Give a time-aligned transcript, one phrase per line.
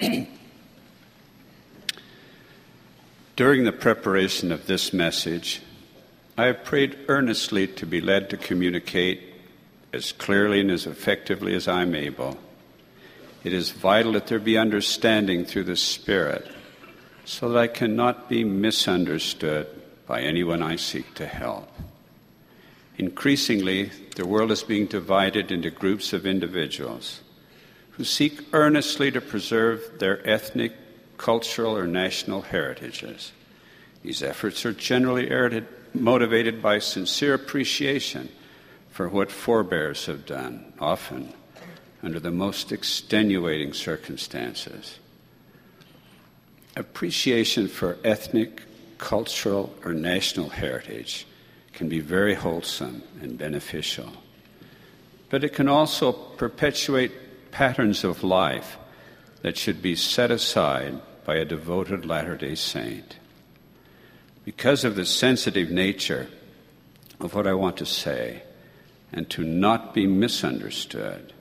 [3.36, 5.60] During the preparation of this message,
[6.36, 9.22] I have prayed earnestly to be led to communicate
[9.92, 12.38] as clearly and as effectively as I'm able.
[13.42, 16.46] It is vital that there be understanding through the Spirit
[17.24, 19.66] so that I cannot be misunderstood
[20.06, 21.68] by anyone I seek to help.
[22.98, 27.20] Increasingly, the world is being divided into groups of individuals
[27.98, 30.72] who seek earnestly to preserve their ethnic,
[31.18, 33.32] cultural, or national heritages.
[34.04, 35.28] These efforts are generally
[35.92, 38.28] motivated by sincere appreciation
[38.90, 41.34] for what forebears have done, often
[42.00, 45.00] under the most extenuating circumstances.
[46.76, 48.62] Appreciation for ethnic,
[48.98, 51.26] cultural, or national heritage
[51.72, 54.12] can be very wholesome and beneficial.
[55.30, 57.10] But it can also perpetuate
[57.58, 58.78] patterns of life
[59.42, 60.94] that should be set aside
[61.24, 63.16] by a devoted Latter day Saint.
[64.44, 66.28] Because of the sensitive nature
[67.18, 68.44] of what I want to say,
[69.12, 71.32] and to not be misunderstood,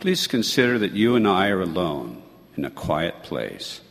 [0.00, 2.22] please consider that you and I are alone
[2.56, 3.82] in a quiet place.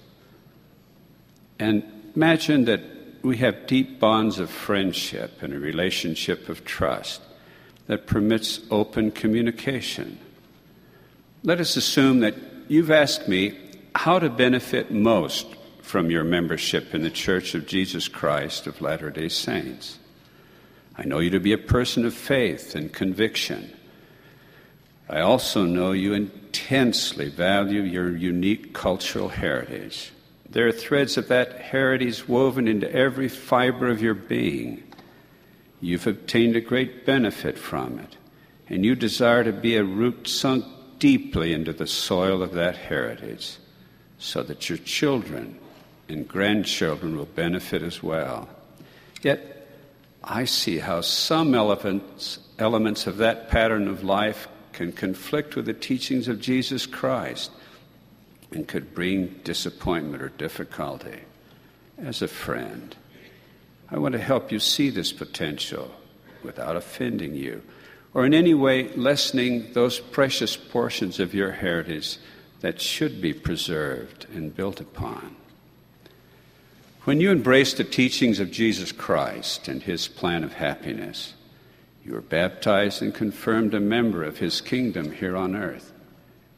[1.60, 1.84] And
[2.16, 2.82] imagine that
[3.22, 7.22] we have deep bonds of friendship and a relationship of trust
[7.86, 10.18] that permits open communication.
[11.46, 12.34] Let us assume that
[12.68, 13.56] you've asked me
[13.94, 15.46] how to benefit most
[15.84, 20.00] from your membership in the Church of Jesus Christ of Latter day Saints.
[20.98, 23.72] I know you to be a person of faith and conviction.
[25.08, 30.14] I also know you intensely value your unique cultural heritage.
[30.50, 34.82] There are threads of that heritage woven into every fiber of your being.
[35.80, 38.18] You've obtained a great benefit from it,
[38.68, 40.66] and you desire to be a root sunk
[41.00, 43.58] deeply into the soil of that heritage
[44.18, 45.60] so that your children
[46.08, 48.48] and grandchildren will benefit as well.
[49.22, 49.68] Yet,
[50.24, 55.74] I see how some elements, elements of that pattern of life can conflict with the
[55.74, 57.52] teachings of Jesus Christ
[58.52, 61.20] and could bring disappointment or difficulty.
[61.98, 62.96] As a friend,
[63.90, 65.92] I want to help you see this potential
[66.44, 67.62] without offending you
[68.16, 72.18] or in any way lessening those precious portions of your heritage
[72.62, 75.36] that should be preserved and built upon.
[77.04, 81.34] When you embrace the teachings of Jesus Christ and his plan of happiness,
[82.06, 85.92] you are baptized and confirmed a member of his kingdom here on earth.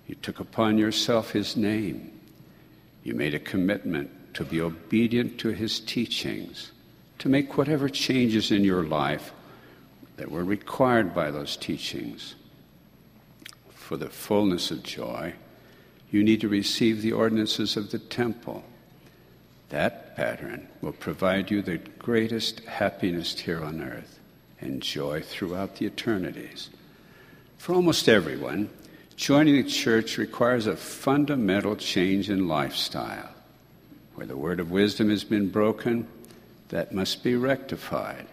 [0.06, 2.18] You took upon yourself his name.
[3.04, 6.72] You made a commitment to be obedient to his teachings,
[7.18, 9.34] to make whatever changes in your life
[10.18, 12.36] that were required by those teachings.
[13.70, 15.34] For the fullness of joy,
[16.12, 18.64] you need to receive the ordinances of the temple.
[19.70, 24.20] That pattern will provide you the greatest happiness here on earth
[24.60, 26.70] and joy throughout the eternities.
[27.58, 28.70] For almost everyone,
[29.18, 33.32] Joining the church requires a fundamental change in lifestyle.
[34.14, 36.08] Where the word of wisdom has been broken,
[36.70, 38.28] that must be rectified.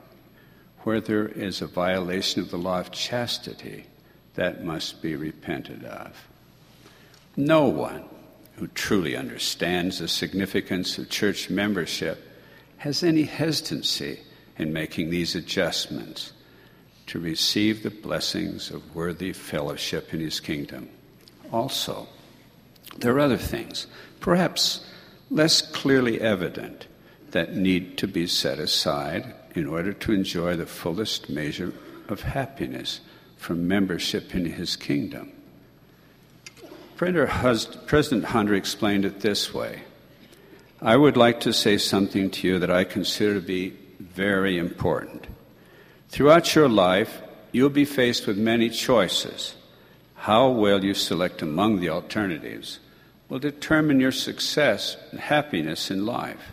[0.84, 3.86] Where there is a violation of the law of chastity,
[4.34, 6.28] that must be repented of.
[7.36, 8.04] No one
[8.56, 12.28] who truly understands the significance of church membership
[12.78, 14.20] has any hesitancy
[14.58, 16.32] in making these adjustments
[17.06, 20.88] to receive the blessings of worthy fellowship in his kingdom.
[21.52, 22.06] Also,
[22.98, 23.86] there are other things,
[24.20, 24.86] perhaps
[25.30, 26.86] less clearly evident,
[27.32, 31.72] that need to be set aside in order to enjoy the fullest measure
[32.09, 33.00] of happiness
[33.37, 35.32] from membership in his kingdom.
[36.97, 39.82] President Hunter explained it this way
[40.81, 43.70] I would like to say something to you that I consider to be
[44.00, 45.26] very important.
[46.09, 47.22] Throughout your life,
[47.53, 49.54] you'll be faced with many choices.
[50.14, 52.81] How well you select among the alternatives
[53.28, 56.52] will determine your success and happiness in life.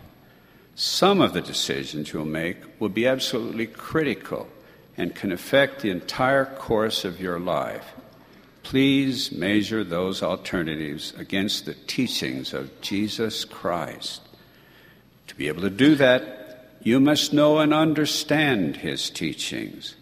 [0.74, 4.48] Some of the decisions you'll make will be absolutely critical
[4.96, 7.92] and can affect the entire course of your life.
[8.62, 14.22] Please measure those alternatives against the teachings of Jesus Christ.
[15.28, 19.94] To be able to do that, you must know and understand his teachings.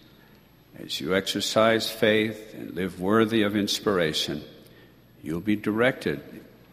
[0.78, 4.42] As you exercise faith and live worthy of inspiration,
[5.22, 6.20] you'll be directed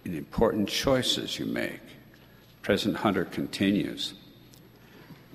[0.05, 1.81] in important choices you make.
[2.67, 4.13] President Hunter continues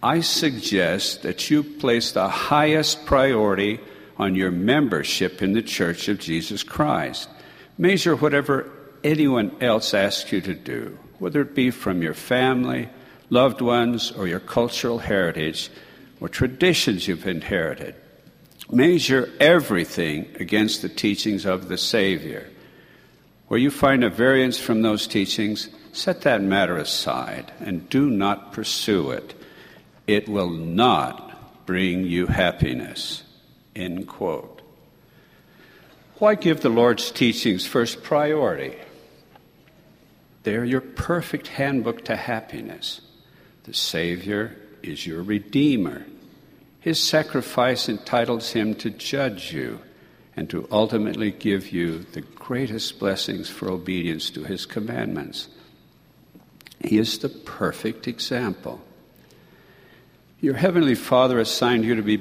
[0.02, 3.80] I suggest that you place the highest priority
[4.18, 7.30] on your membership in the Church of Jesus Christ.
[7.78, 8.70] Measure whatever
[9.02, 12.90] anyone else asks you to do, whether it be from your family,
[13.30, 15.70] loved ones, or your cultural heritage,
[16.20, 17.94] or traditions you've inherited.
[18.70, 22.50] Measure everything against the teachings of the Savior.
[23.48, 28.52] Where you find a variance from those teachings, set that matter aside and do not
[28.52, 29.34] pursue it.
[30.06, 33.22] It will not bring you happiness.
[33.76, 34.62] End quote.
[36.16, 38.76] Why give the Lord's teachings first priority?
[40.42, 43.00] They're your perfect handbook to happiness.
[43.64, 46.06] The Savior is your Redeemer.
[46.80, 49.80] His sacrifice entitles him to judge you
[50.34, 55.48] and to ultimately give you the greatest blessings for obedience to his commandments.
[56.84, 58.80] He is the perfect example.
[60.40, 62.16] Your Heavenly Father assigned you to be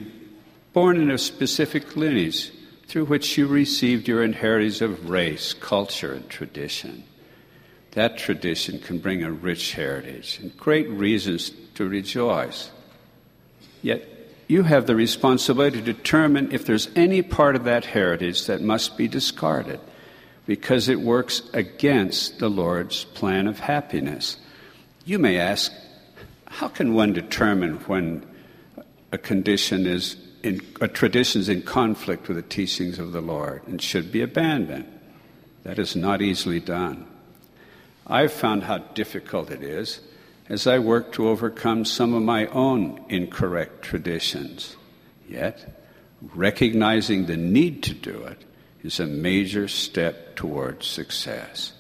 [0.74, 2.52] born in a specific lineage
[2.88, 7.04] through which you received your inheritance of race, culture, and tradition.
[7.92, 12.70] That tradition can bring a rich heritage and great reasons to rejoice.
[13.82, 14.08] Yet
[14.48, 18.98] you have the responsibility to determine if there's any part of that heritage that must
[18.98, 19.80] be discarded
[20.46, 24.38] because it works against the Lord's plan of happiness.
[25.06, 25.72] You may ask,
[26.46, 28.26] how can one determine when
[29.12, 33.66] a condition is in, a tradition is in conflict with the teachings of the Lord
[33.68, 34.88] and should be abandoned?
[35.64, 37.08] That is not easily done.
[38.06, 40.02] I've found how difficult it is
[40.50, 44.76] as I work to overcome some of my own incorrect traditions.
[45.28, 45.86] Yet,
[46.36, 48.44] recognizing the need to do it
[48.84, 51.74] is a major step towards success.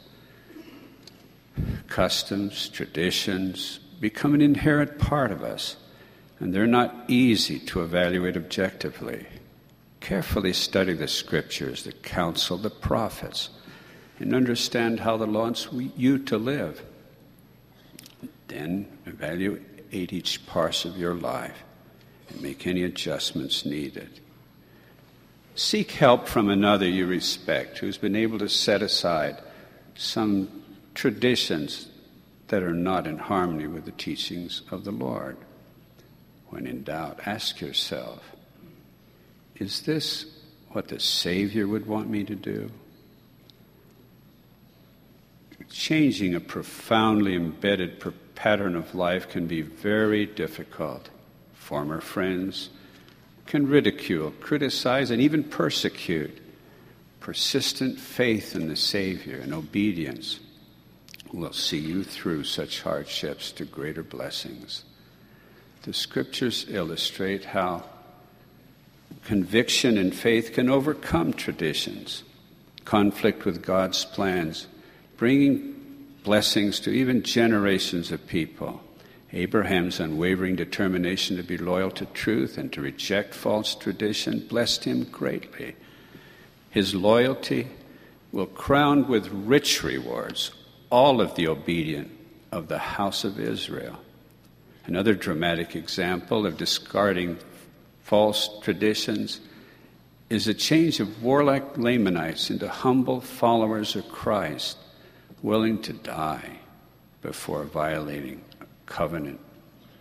[1.87, 5.75] Customs, traditions become an inherent part of us,
[6.39, 9.27] and they're not easy to evaluate objectively.
[9.99, 13.49] Carefully study the scriptures, the counsel, the prophets,
[14.19, 16.83] and understand how the Lord wants you to live.
[18.47, 19.61] Then evaluate
[19.91, 21.63] each part of your life
[22.29, 24.19] and make any adjustments needed.
[25.55, 29.37] Seek help from another you respect who's been able to set aside
[29.95, 30.60] some
[30.93, 31.87] traditions
[32.47, 35.37] that are not in harmony with the teachings of the Lord.
[36.49, 38.23] When in doubt, ask yourself
[39.55, 40.25] is this
[40.69, 42.71] what the Savior would want me to do?
[45.69, 48.03] Changing a profoundly embedded
[48.35, 51.09] pattern of life can be very difficult.
[51.53, 52.69] Former friends
[53.45, 56.39] can ridicule, criticize, and even persecute.
[57.19, 60.39] Persistent faith in the Savior and obedience
[61.33, 64.83] will see you through such hardships to greater blessings.
[65.83, 67.85] The scriptures illustrate how
[69.25, 72.23] conviction and faith can overcome traditions,
[72.85, 74.67] conflict with God's plans,
[75.17, 75.75] bringing
[76.23, 78.81] blessings to even generations of people.
[79.33, 85.05] Abraham's unwavering determination to be loyal to truth and to reject false tradition blessed him
[85.05, 85.75] greatly.
[86.69, 87.67] His loyalty
[88.31, 90.51] will crown with rich rewards
[90.91, 92.11] all of the obedient
[92.51, 93.97] of the house of Israel.
[94.85, 97.39] Another dramatic example of discarding
[98.03, 99.39] false traditions
[100.29, 104.77] is the change of warlike Lamanites into humble followers of Christ
[105.41, 106.59] willing to die
[107.21, 109.39] before violating a covenant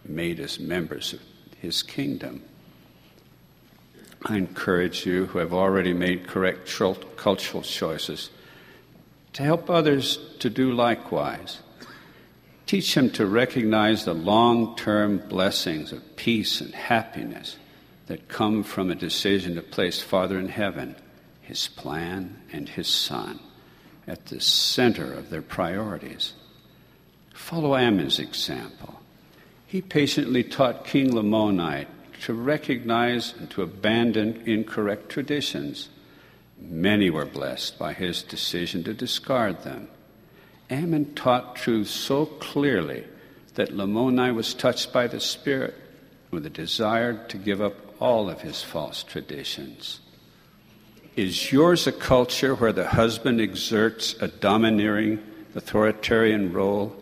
[0.05, 1.21] made as members of
[1.61, 2.43] his kingdom.
[4.25, 6.69] I encourage you who have already made correct
[7.17, 8.31] cultural choices
[9.33, 11.61] to help others to do likewise.
[12.67, 17.57] Teach them to recognize the long term blessings of peace and happiness
[18.07, 20.97] that come from a decision to place Father in heaven,
[21.41, 23.41] His plan, and His Son
[24.07, 26.35] at the center of their priorities.
[27.33, 29.01] Follow Ammon's example.
[29.67, 31.87] He patiently taught King Lamoni
[32.23, 35.89] to recognize and to abandon incorrect traditions.
[36.61, 39.89] Many were blessed by his decision to discard them.
[40.69, 43.07] Ammon taught truth so clearly
[43.55, 45.75] that Lamoni was touched by the Spirit
[46.31, 50.01] with a desire to give up all of his false traditions.
[51.17, 55.19] Is yours a culture where the husband exerts a domineering,
[55.55, 56.95] authoritarian role,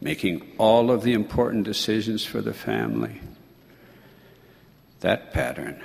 [0.00, 3.20] making all of the important decisions for the family?
[5.00, 5.80] That pattern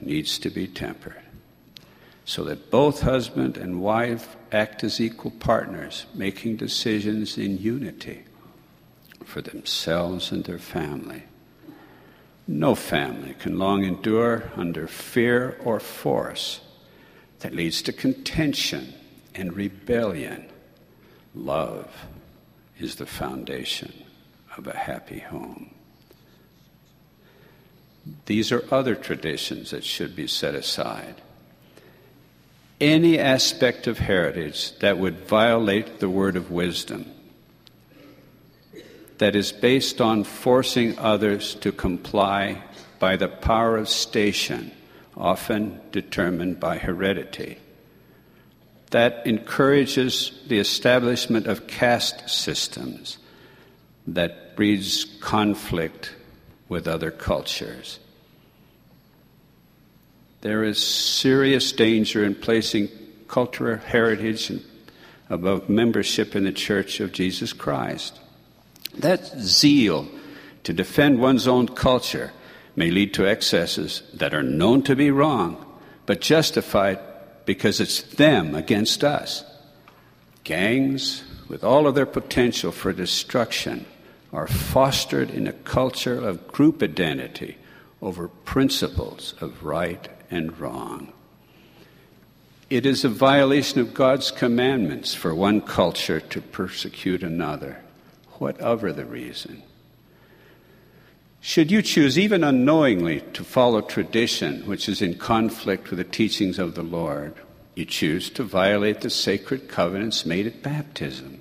[0.00, 1.21] needs to be tempered
[2.24, 8.22] so that both husband and wife act as equal partners, making decisions in unity
[9.24, 11.24] for themselves and their family.
[12.46, 16.60] No family can long endure under fear or force
[17.40, 18.94] that leads to contention
[19.34, 20.48] and rebellion
[21.34, 21.88] Love
[22.78, 24.04] is the foundation
[24.56, 25.74] of a happy home.
[28.26, 31.22] These are other traditions that should be set aside.
[32.82, 37.06] Any aspect of heritage that would violate the word of wisdom,
[39.18, 42.60] that is based on forcing others to comply
[42.98, 44.72] by the power of station,
[45.16, 47.58] often determined by heredity,
[48.90, 53.18] that encourages the establishment of caste systems
[54.08, 56.16] that breeds conflict
[56.68, 58.00] with other cultures.
[60.42, 62.88] There is serious danger in placing
[63.28, 64.52] cultural heritage
[65.30, 68.18] above membership in the Church of Jesus Christ.
[68.98, 70.08] That zeal
[70.64, 72.32] to defend one's own culture
[72.74, 75.64] may lead to excesses that are known to be wrong,
[76.06, 76.98] but justified
[77.44, 79.44] because it's them against us.
[80.42, 83.86] Gangs, with all of their potential for destruction,
[84.32, 87.58] are fostered in a culture of group identity
[88.00, 91.12] over principles of right and wrong.
[92.70, 97.82] It is a violation of God's commandments for one culture to persecute another,
[98.38, 99.62] whatever the reason.
[101.42, 106.58] Should you choose, even unknowingly, to follow tradition which is in conflict with the teachings
[106.58, 107.34] of the Lord,
[107.74, 111.40] you choose to violate the sacred covenants made at baptism.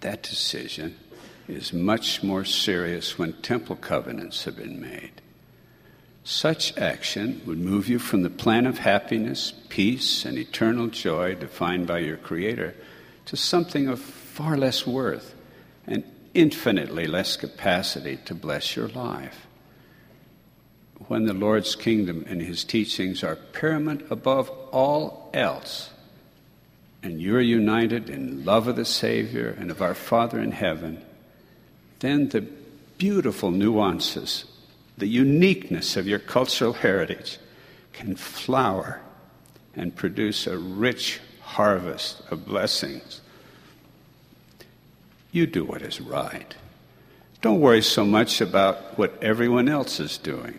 [0.00, 0.96] That decision
[1.48, 5.20] is much more serious when temple covenants have been made.
[6.28, 11.86] Such action would move you from the plan of happiness, peace, and eternal joy defined
[11.86, 12.74] by your Creator
[13.24, 15.34] to something of far less worth
[15.86, 16.04] and
[16.34, 19.46] infinitely less capacity to bless your life.
[21.06, 25.88] When the Lord's kingdom and His teachings are paramount above all else,
[27.02, 31.02] and you are united in love of the Savior and of our Father in heaven,
[32.00, 32.42] then the
[32.98, 34.44] beautiful nuances,
[34.98, 37.38] the uniqueness of your cultural heritage
[37.92, 39.00] can flower
[39.74, 43.20] and produce a rich harvest of blessings.
[45.30, 46.54] You do what is right.
[47.40, 50.58] Don't worry so much about what everyone else is doing.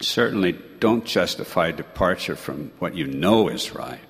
[0.00, 4.00] Certainly don't justify departure from what you know is right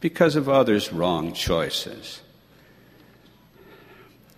[0.00, 2.20] because of others' wrong choices.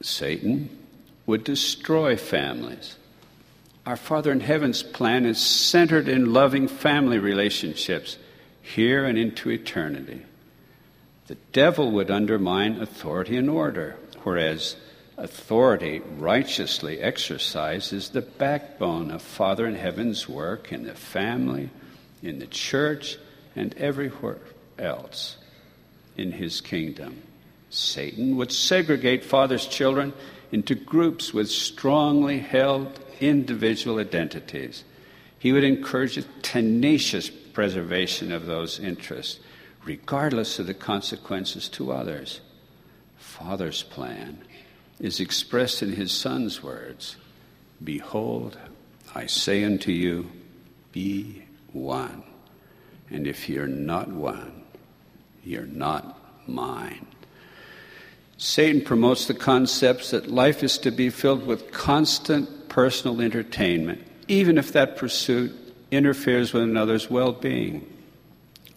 [0.03, 0.69] Satan
[1.27, 2.97] would destroy families.
[3.87, 8.17] Our Father in Heaven's plan is centered in loving family relationships
[8.63, 10.23] here and into eternity.
[11.27, 14.77] The devil would undermine authority and order, whereas
[15.19, 21.69] authority righteously exercised is the backbone of Father in Heaven's work in the family,
[22.23, 23.19] in the church,
[23.55, 24.39] and everywhere
[24.79, 25.37] else
[26.17, 27.23] in his kingdom.
[27.69, 30.15] Satan would segregate Father's children
[30.53, 34.85] into groups with strongly held individual identities.
[35.39, 39.41] He would encourage a tenacious preservation of those interests,
[39.85, 42.41] regardless of the consequences to others.
[43.17, 44.39] Father's plan
[45.01, 47.17] is expressed in his Son's words
[47.83, 48.57] Behold,
[49.15, 50.31] I say unto you,
[50.93, 51.43] be
[51.73, 52.23] one.
[53.11, 54.63] And if you're not one,
[55.45, 56.19] you're not
[56.49, 57.07] mine.
[58.37, 64.59] Satan promotes the concepts that life is to be filled with constant personal entertainment, even
[64.59, 65.53] if that pursuit
[65.93, 67.89] interferes with another's well being.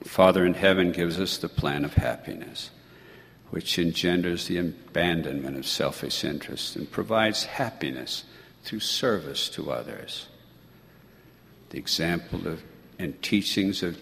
[0.03, 2.69] Father in heaven gives us the plan of happiness,
[3.49, 8.23] which engenders the abandonment of selfish interests and provides happiness
[8.63, 10.27] through service to others.
[11.71, 12.61] The example of
[12.99, 13.99] and teachings of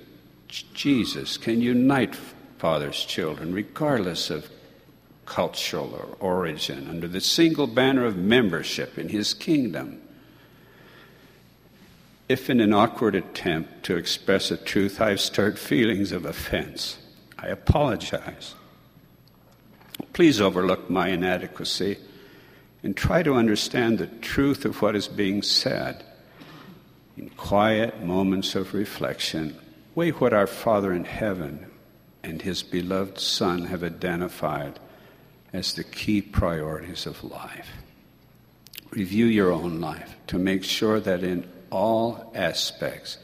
[0.49, 2.15] Jesus can unite
[2.57, 4.49] Father's children, regardless of
[5.25, 10.01] cultural or origin, under the single banner of membership in his kingdom.
[12.27, 16.97] If in an awkward attempt to express a truth I've stirred feelings of offense,
[17.37, 18.55] I apologize.
[20.13, 21.97] Please overlook my inadequacy
[22.81, 26.03] and try to understand the truth of what is being said.
[27.17, 29.55] In quiet moments of reflection,
[29.93, 31.71] weigh what our Father in heaven
[32.23, 34.79] and his beloved Son have identified
[35.55, 37.69] as the key priorities of life.
[38.91, 43.17] Review your own life to make sure that in all aspects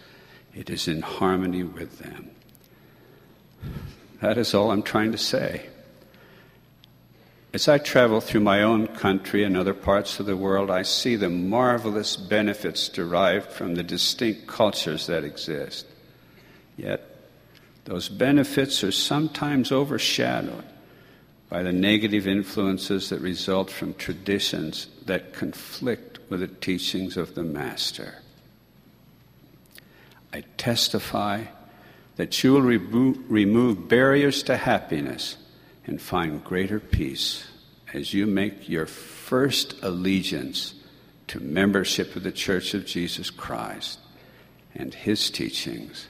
[0.56, 2.32] it is in harmony with them.
[4.22, 5.66] That is all I'm trying to say.
[7.54, 11.18] As I travel through my own country and other parts of the world, I see
[11.18, 15.86] the marvelous benefits derived from the distinct cultures that exist.
[16.78, 17.04] Yet,
[17.84, 20.64] those benefits are sometimes overshadowed
[21.52, 27.44] by the negative influences that result from traditions that conflict with the teachings of the
[27.44, 28.16] Master.
[30.32, 31.44] I testify
[32.16, 35.36] that you will remo- remove barriers to happiness
[35.86, 37.46] and find greater peace
[37.94, 40.74] as you make your first allegiance
[41.28, 44.00] to membership of the Church of Jesus Christ
[44.74, 46.08] and His teachings,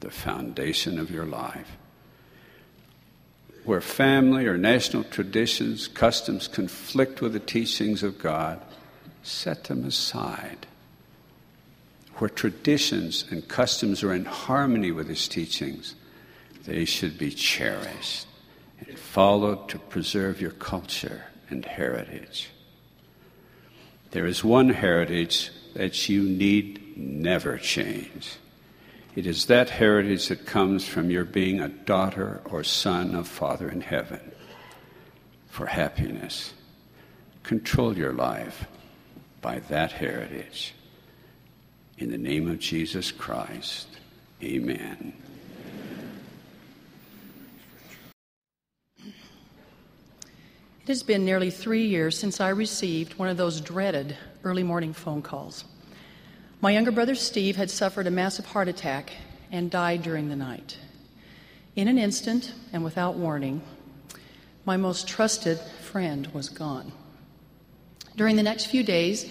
[0.00, 1.76] the foundation of your life
[3.64, 8.60] where family or national traditions, customs conflict with the teachings of God,
[9.22, 10.66] set them aside.
[12.16, 15.94] Where traditions and customs are in harmony with His teachings,
[16.64, 18.26] they should be cherished
[18.80, 22.50] and followed to preserve your culture and heritage.
[24.10, 28.36] There is one heritage that you need never change
[29.14, 33.68] it is that heritage that comes from your being a daughter or son of Father
[33.68, 34.32] in heaven.
[35.48, 36.54] For happiness,
[37.42, 38.66] control your life
[39.42, 40.74] by that heritage.
[41.98, 43.88] In the name of Jesus Christ,
[44.42, 45.12] amen.
[50.82, 54.92] It has been nearly three years since I received one of those dreaded early morning
[54.92, 55.64] phone calls.
[56.62, 59.14] My younger brother Steve had suffered a massive heart attack
[59.50, 60.78] and died during the night.
[61.74, 63.62] In an instant and without warning,
[64.64, 66.92] my most trusted friend was gone.
[68.14, 69.28] During the next few days,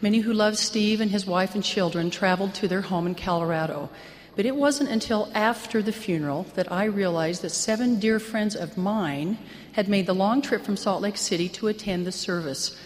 [0.00, 3.88] many who loved Steve and his wife and children traveled to their home in Colorado.
[4.34, 8.76] But it wasn't until after the funeral that I realized that seven dear friends of
[8.76, 9.38] mine
[9.74, 12.76] had made the long trip from Salt Lake City to attend the service.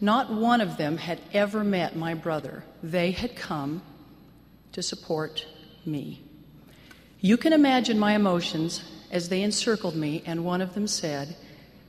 [0.00, 2.64] Not one of them had ever met my brother.
[2.82, 3.82] They had come
[4.72, 5.46] to support
[5.84, 6.22] me.
[7.20, 11.36] You can imagine my emotions as they encircled me, and one of them said,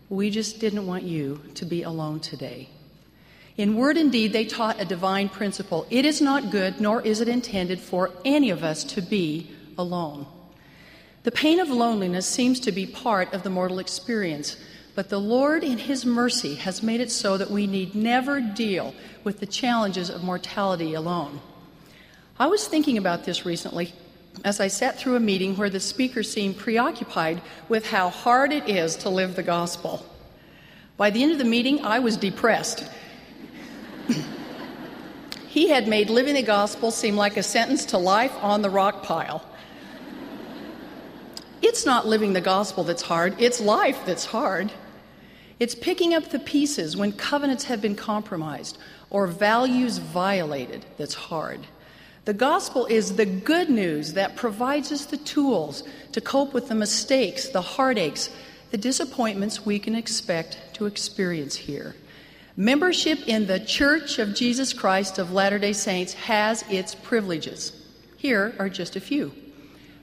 [0.09, 2.69] We just didn't want you to be alone today.
[3.55, 5.85] In word and deed, they taught a divine principle.
[5.89, 10.25] It is not good, nor is it intended for any of us to be alone.
[11.23, 14.57] The pain of loneliness seems to be part of the mortal experience.
[14.93, 18.93] But the Lord, in His mercy, has made it so that we need never deal
[19.23, 21.39] with the challenges of mortality alone.
[22.37, 23.93] I was thinking about this recently
[24.43, 28.67] as I sat through a meeting where the speaker seemed preoccupied with how hard it
[28.67, 30.05] is to live the gospel.
[30.97, 32.85] By the end of the meeting, I was depressed.
[35.47, 39.03] he had made living the gospel seem like a sentence to life on the rock
[39.03, 39.45] pile.
[41.61, 44.71] It's not living the gospel that's hard, it's life that's hard.
[45.61, 48.79] It's picking up the pieces when covenants have been compromised
[49.11, 51.67] or values violated that's hard.
[52.25, 56.73] The gospel is the good news that provides us the tools to cope with the
[56.73, 58.31] mistakes, the heartaches,
[58.71, 61.95] the disappointments we can expect to experience here.
[62.57, 67.71] Membership in the Church of Jesus Christ of Latter day Saints has its privileges.
[68.17, 69.31] Here are just a few.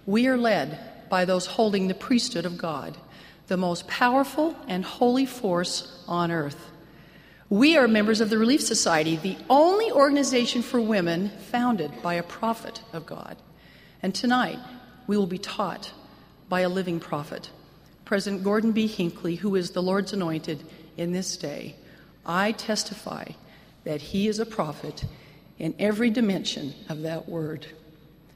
[0.06, 0.78] We are led
[1.10, 2.96] by those holding the priesthood of God
[3.48, 6.70] the most powerful and holy force on earth.
[7.50, 12.22] We are members of the Relief Society, the only organization for women founded by a
[12.22, 13.36] prophet of God.
[14.02, 14.58] And tonight,
[15.06, 15.92] we will be taught
[16.50, 17.50] by a living prophet,
[18.04, 18.86] President Gordon B.
[18.86, 20.62] Hinckley, who is the Lord's anointed
[20.98, 21.74] in this day.
[22.26, 23.30] I testify
[23.84, 25.06] that he is a prophet
[25.58, 27.66] in every dimension of that word,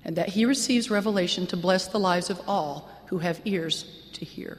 [0.06, 4.24] and that he receives revelation to bless the lives of all who have ears to
[4.24, 4.58] hear.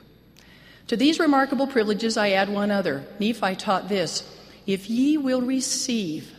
[0.88, 3.06] To these remarkable privileges I add one other.
[3.20, 4.30] Nephi taught this
[4.68, 6.32] If ye will receive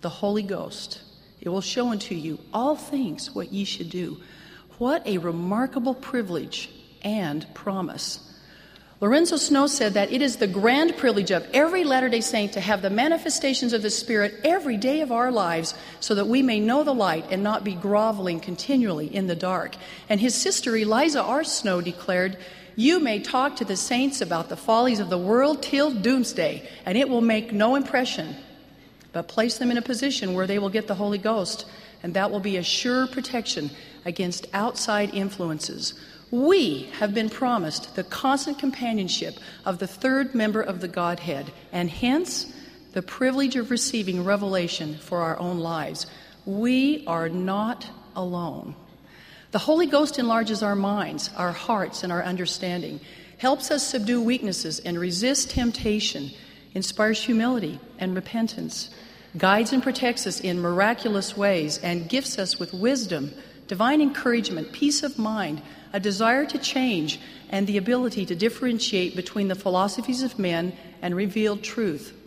[0.00, 1.00] the Holy Ghost,
[1.40, 4.20] it will show unto you all things what ye should do.
[4.78, 6.70] What a remarkable privilege
[7.02, 8.24] and promise.
[9.00, 12.60] Lorenzo Snow said that it is the grand privilege of every Latter day Saint to
[12.60, 16.58] have the manifestations of the Spirit every day of our lives so that we may
[16.58, 19.76] know the light and not be groveling continually in the dark.
[20.08, 21.44] And his sister Eliza R.
[21.44, 22.36] Snow declared,
[22.78, 26.96] you may talk to the saints about the follies of the world till doomsday, and
[26.96, 28.36] it will make no impression.
[29.12, 31.66] But place them in a position where they will get the Holy Ghost,
[32.04, 33.70] and that will be a sure protection
[34.04, 35.94] against outside influences.
[36.30, 41.90] We have been promised the constant companionship of the third member of the Godhead, and
[41.90, 42.46] hence
[42.92, 46.06] the privilege of receiving revelation for our own lives.
[46.46, 48.76] We are not alone.
[49.50, 53.00] The Holy Ghost enlarges our minds, our hearts, and our understanding,
[53.38, 56.30] helps us subdue weaknesses and resist temptation,
[56.74, 58.90] inspires humility and repentance,
[59.38, 63.32] guides and protects us in miraculous ways, and gifts us with wisdom,
[63.68, 65.62] divine encouragement, peace of mind,
[65.94, 71.16] a desire to change, and the ability to differentiate between the philosophies of men and
[71.16, 72.17] revealed truth.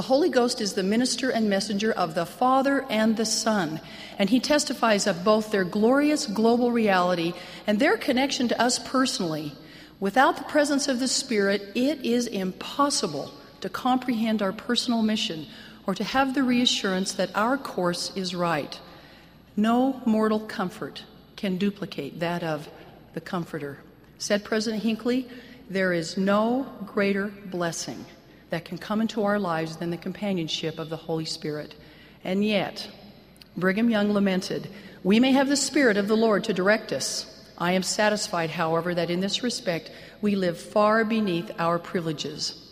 [0.00, 3.82] The Holy Ghost is the minister and messenger of the Father and the Son,
[4.18, 7.34] and he testifies of both their glorious global reality
[7.66, 9.52] and their connection to us personally.
[10.00, 15.44] Without the presence of the Spirit, it is impossible to comprehend our personal mission
[15.86, 18.80] or to have the reassurance that our course is right.
[19.54, 21.04] No mortal comfort
[21.36, 22.70] can duplicate that of
[23.12, 23.80] the Comforter.
[24.16, 25.28] Said President Hinckley,
[25.68, 28.06] there is no greater blessing
[28.50, 31.74] that can come into our lives than the companionship of the Holy Spirit.
[32.22, 32.88] And yet,
[33.56, 34.68] Brigham Young lamented,
[35.02, 37.26] We may have the Spirit of the Lord to direct us.
[37.58, 42.66] I am satisfied, however, that in this respect we live far beneath our privileges.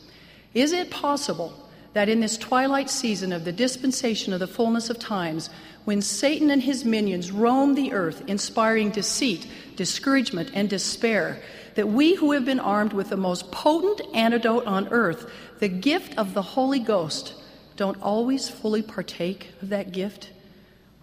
[0.55, 1.53] Is it possible
[1.93, 5.51] that in this twilight season of the dispensation of the fullness of times,
[5.85, 11.41] when Satan and his minions roam the earth, inspiring deceit, discouragement, and despair,
[11.77, 16.17] that we who have been armed with the most potent antidote on earth, the gift
[16.17, 17.35] of the Holy Ghost,
[17.77, 20.31] don't always fully partake of that gift?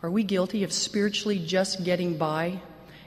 [0.03, 2.59] Are we guilty of spiritually just getting by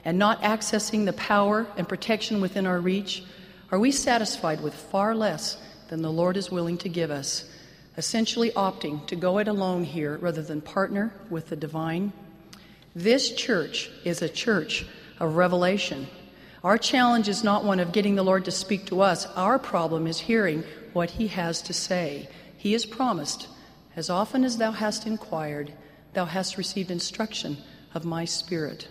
[0.03, 3.23] and not accessing the power and protection within our reach?
[3.71, 5.57] Are we satisfied with far less
[5.89, 7.45] than the Lord is willing to give us?
[7.99, 12.13] essentially opting to go it alone here rather than partner with the divine.
[12.95, 14.85] This church is a church
[15.19, 16.07] of revelation.
[16.63, 19.25] Our challenge is not one of getting the Lord to speak to us.
[19.35, 22.29] Our problem is hearing what He has to say.
[22.57, 23.47] He has promised,
[23.95, 25.73] As often as thou hast inquired,
[26.13, 27.57] thou hast received instruction
[27.93, 28.87] of my Spirit.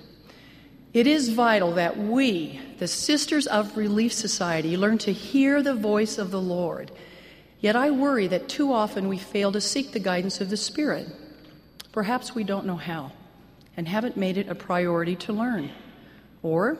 [0.92, 6.18] It is vital that we, the Sisters of Relief Society, learn to hear the voice
[6.18, 6.90] of the Lord
[7.60, 11.08] Yet I worry that too often we fail to seek the guidance of the Spirit.
[11.92, 13.12] Perhaps we don't know how
[13.76, 15.70] and haven't made it a priority to learn.
[16.42, 16.78] Or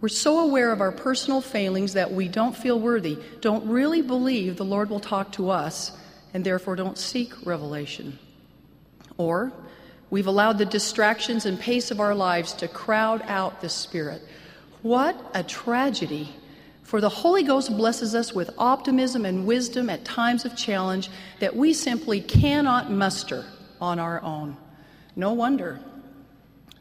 [0.00, 4.56] we're so aware of our personal failings that we don't feel worthy, don't really believe
[4.56, 5.90] the Lord will talk to us,
[6.32, 8.18] and therefore don't seek revelation.
[9.16, 9.52] Or
[10.08, 14.22] we've allowed the distractions and pace of our lives to crowd out the Spirit.
[14.82, 16.28] What a tragedy
[16.84, 21.56] for the Holy Ghost blesses us with optimism and wisdom at times of challenge that
[21.56, 23.44] we simply cannot muster
[23.80, 24.56] on our own.
[25.16, 25.80] No wonder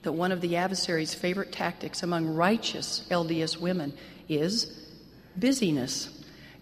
[0.04, 3.94] that one of the adversary's favorite tactics among righteous LDS women
[4.30, 4.88] is
[5.36, 6.10] busyness,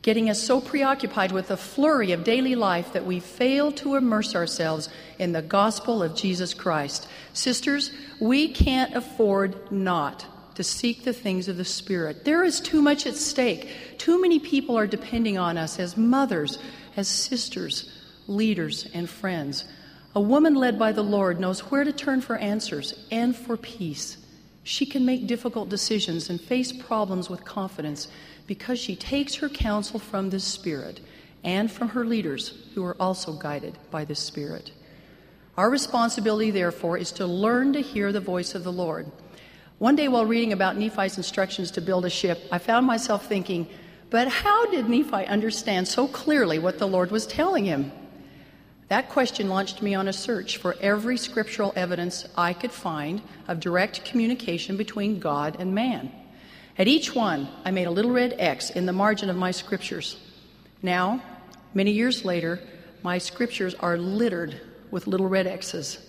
[0.02, 4.36] getting us so preoccupied with the flurry of daily life that we fail to immerse
[4.36, 7.08] ourselves in the gospel of Jesus Christ.
[7.34, 12.24] Sisters, we can't afford not to seek the things of the Spirit.
[12.24, 13.70] There is too much at stake.
[13.98, 16.58] Too many people are depending on us as mothers,
[16.96, 17.92] as sisters,
[18.28, 19.66] leaders, and friends.
[20.16, 24.16] A woman led by the Lord knows where to turn for answers and for peace.
[24.64, 28.08] She can make difficult decisions and face problems with confidence
[28.48, 31.02] because she takes her counsel from the Spirit
[31.44, 34.72] and from her leaders who are also guided by the Spirit.
[35.58, 39.12] Our responsibility, therefore, is to learn to hear the voice of the Lord.
[39.80, 43.68] One day, while reading about Nephi's instructions to build a ship, I found myself thinking,
[44.10, 47.92] but how did Nephi understand so clearly what the Lord was telling him?
[48.88, 53.60] That question launched me on a search for every scriptural evidence I could find of
[53.60, 56.12] direct communication between God and man.
[56.78, 60.18] At each one, I made a little red X in the margin of my scriptures.
[60.84, 61.22] Now,
[61.74, 62.60] many years later,
[63.02, 66.00] my scriptures are littered with little red X's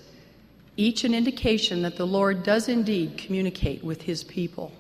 [0.77, 4.73] each an indication that the Lord does indeed communicate with his people.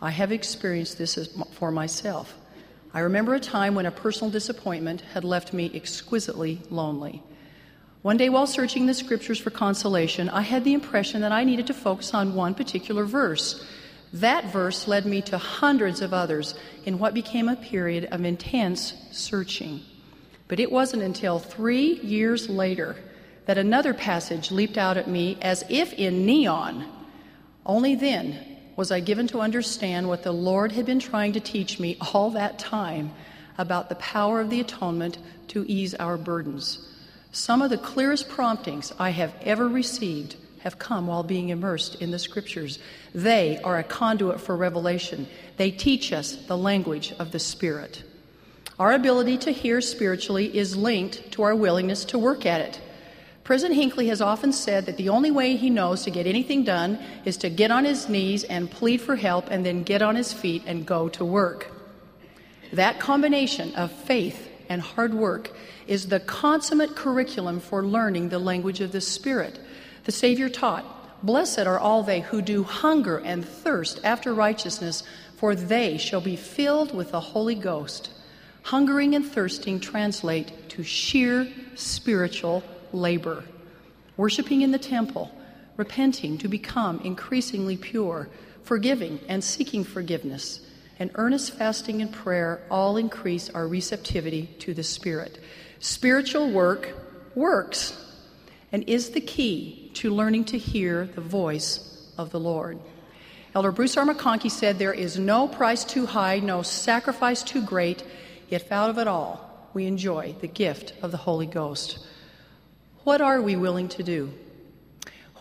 [0.00, 2.34] I have experienced this for myself.
[2.94, 7.22] I remember a time when a personal disappointment had left me exquisitely lonely.
[8.02, 11.66] One day, while searching the scriptures for consolation, I had the impression that I needed
[11.66, 13.66] to focus on one particular verse.
[14.12, 16.54] That verse led me to hundreds of others
[16.86, 19.80] in what became a period of intense searching.
[20.46, 22.96] But it wasn't until three years later
[23.44, 26.86] that another passage leaped out at me as if in neon.
[27.66, 31.80] Only then was I given to understand what the Lord had been trying to teach
[31.80, 33.10] me all that time
[33.58, 36.88] about the power of the atonement to ease our burdens.
[37.32, 42.12] Some of the clearest promptings I have ever received have come while being immersed in
[42.12, 42.78] the scriptures.
[43.12, 45.26] They are a conduit for revelation.
[45.56, 48.04] They teach us the language of the Spirit.
[48.78, 52.80] Our ability to hear spiritually is linked to our willingness to work at it.
[53.48, 56.98] President Hinckley has often said that the only way he knows to get anything done
[57.24, 60.34] is to get on his knees and plead for help and then get on his
[60.34, 61.72] feet and go to work.
[62.74, 65.50] That combination of faith and hard work
[65.86, 69.58] is the consummate curriculum for learning the language of the Spirit.
[70.04, 75.02] The Savior taught, Blessed are all they who do hunger and thirst after righteousness,
[75.38, 78.10] for they shall be filled with the Holy Ghost.
[78.64, 83.44] Hungering and thirsting translate to sheer spiritual labor.
[84.16, 85.30] Worshipping in the temple,
[85.76, 88.28] repenting to become increasingly pure,
[88.62, 90.60] forgiving and seeking forgiveness,
[90.98, 95.38] and earnest fasting and prayer all increase our receptivity to the Spirit.
[95.78, 96.88] Spiritual work
[97.34, 98.04] works
[98.72, 102.78] and is the key to learning to hear the voice of the Lord.
[103.54, 104.04] Elder Bruce R.
[104.04, 108.02] McConkie said, There is no price too high, no sacrifice too great,
[108.48, 111.98] yet out of it all, we enjoy the gift of the Holy Ghost.
[113.04, 114.32] What are we willing to do?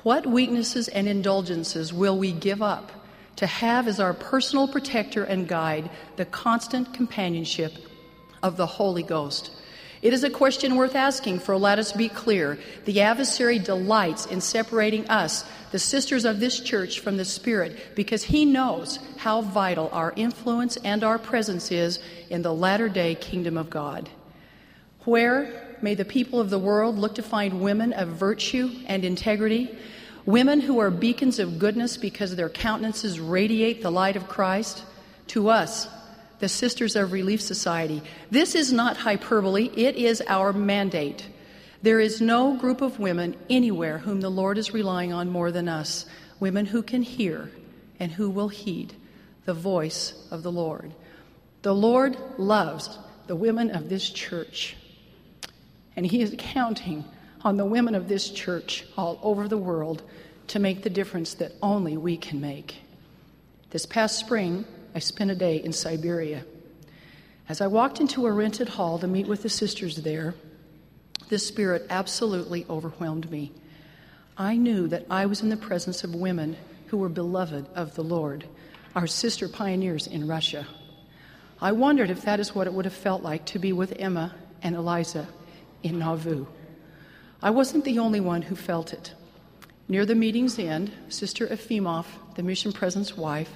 [0.03, 2.91] What weaknesses and indulgences will we give up
[3.37, 7.73] to have as our personal protector and guide the constant companionship
[8.41, 9.51] of the Holy Ghost?
[10.01, 14.41] It is a question worth asking, for let us be clear the adversary delights in
[14.41, 19.89] separating us, the sisters of this church, from the Spirit, because he knows how vital
[19.91, 24.07] our influence and our presence is in the latter day kingdom of God.
[24.99, 29.77] Where may the people of the world look to find women of virtue and integrity,
[30.25, 34.83] women who are beacons of goodness because their countenances radiate the light of Christ?
[35.27, 35.87] To us,
[36.39, 38.01] the Sisters of Relief Society.
[38.31, 41.27] This is not hyperbole, it is our mandate.
[41.81, 45.67] There is no group of women anywhere whom the Lord is relying on more than
[45.67, 46.05] us,
[46.39, 47.51] women who can hear
[47.99, 48.93] and who will heed
[49.45, 50.93] the voice of the Lord.
[51.61, 54.75] The Lord loves the women of this church,
[55.97, 57.03] and He is counting
[57.41, 60.03] on the women of this church all over the world
[60.47, 62.75] to make the difference that only we can make.
[63.71, 66.45] This past spring, I spent a day in Siberia.
[67.49, 70.35] As I walked into a rented hall to meet with the sisters there,
[71.29, 73.51] the Spirit absolutely overwhelmed me.
[74.37, 76.55] I knew that I was in the presence of women
[76.87, 78.45] who were beloved of the Lord,
[78.95, 80.67] our sister pioneers in Russia.
[81.59, 84.35] I wondered if that is what it would have felt like to be with Emma
[84.61, 85.27] and Eliza
[85.83, 86.45] in Nauvoo.
[87.41, 89.13] I wasn't the only one who felt it.
[89.87, 93.51] Near the meeting's end, Sister Efimov, the mission president's wife,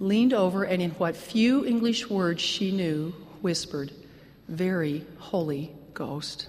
[0.00, 3.92] leaned over and, in what few English words she knew, whispered,
[4.48, 6.48] Very Holy Ghost.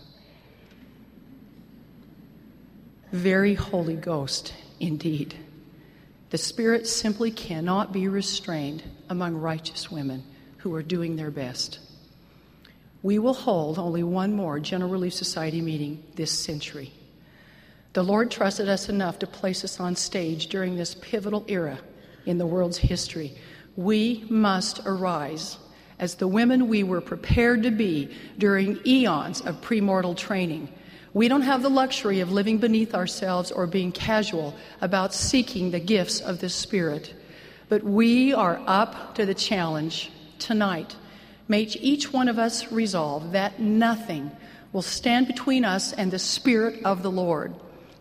[3.11, 5.35] Very Holy Ghost, indeed.
[6.31, 10.23] The Spirit simply cannot be restrained among righteous women
[10.57, 11.79] who are doing their best.
[13.05, 16.91] We will hold only one more General Relief Society meeting this century.
[17.93, 21.77] The Lord trusted us enough to place us on stage during this pivotal era
[22.25, 23.37] in the world's history.
[23.75, 25.59] We must arise
[25.99, 30.67] as the women we were prepared to be during eons of premortal training.
[31.13, 35.79] We don't have the luxury of living beneath ourselves or being casual about seeking the
[35.79, 37.13] gifts of the Spirit.
[37.69, 40.95] But we are up to the challenge tonight.
[41.47, 44.31] May each one of us resolve that nothing
[44.73, 47.53] will stand between us and the Spirit of the Lord.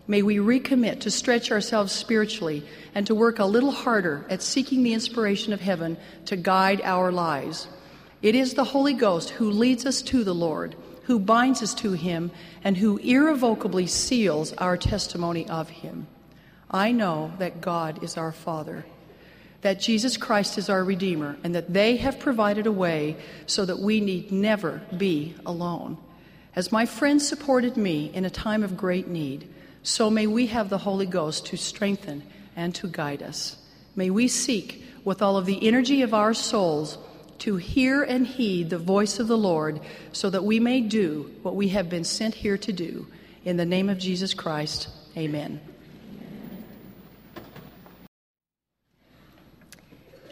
[0.07, 4.83] May we recommit to stretch ourselves spiritually and to work a little harder at seeking
[4.83, 7.67] the inspiration of heaven to guide our lives.
[8.21, 11.93] It is the Holy Ghost who leads us to the Lord, who binds us to
[11.93, 12.31] Him,
[12.63, 16.07] and who irrevocably seals our testimony of Him.
[16.69, 18.85] I know that God is our Father,
[19.65, 23.79] that Jesus Christ is our Redeemer, and that they have provided a way so that
[23.79, 25.97] we need never be alone.
[26.55, 29.51] As my friends supported me in a time of great need,
[29.81, 32.21] so may we have the Holy Ghost to strengthen
[32.55, 33.57] and to guide us.
[33.95, 36.99] May we seek with all of the energy of our souls
[37.39, 39.79] to hear and heed the voice of the Lord
[40.11, 43.07] so that we may do what we have been sent here to do.
[43.43, 45.59] In the name of Jesus Christ, amen.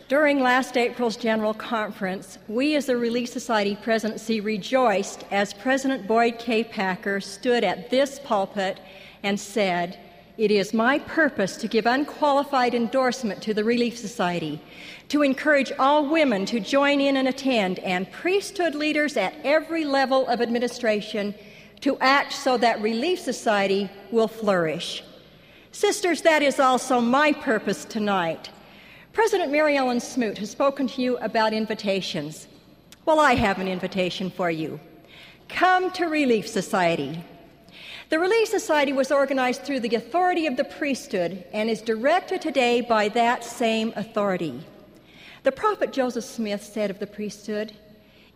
[0.10, 6.38] During last April's General Conference, we as the Relief Society presidency rejoiced as President Boyd
[6.40, 6.62] K.
[6.66, 8.82] Packer stood at this pulpit
[9.24, 9.98] and said,
[10.38, 14.62] It is my purpose to give unqualified endorsement to the Relief Society,
[15.08, 20.28] to encourage all women to join in and attend, and priesthood leaders at every level
[20.28, 21.34] of administration
[21.80, 25.02] to act so that Relief Society will flourish.
[25.72, 28.50] Sisters, that is also my purpose tonight.
[29.14, 32.48] President Mary Ellen Smoot has spoken to you about invitations.
[33.06, 34.80] Well, I have an invitation for you.
[35.48, 37.24] Come to Relief Society.
[38.10, 42.82] The Relief Society was organized through the authority of the priesthood and is directed today
[42.82, 44.66] by that same authority.
[45.44, 47.72] The prophet Joseph Smith said of the priesthood,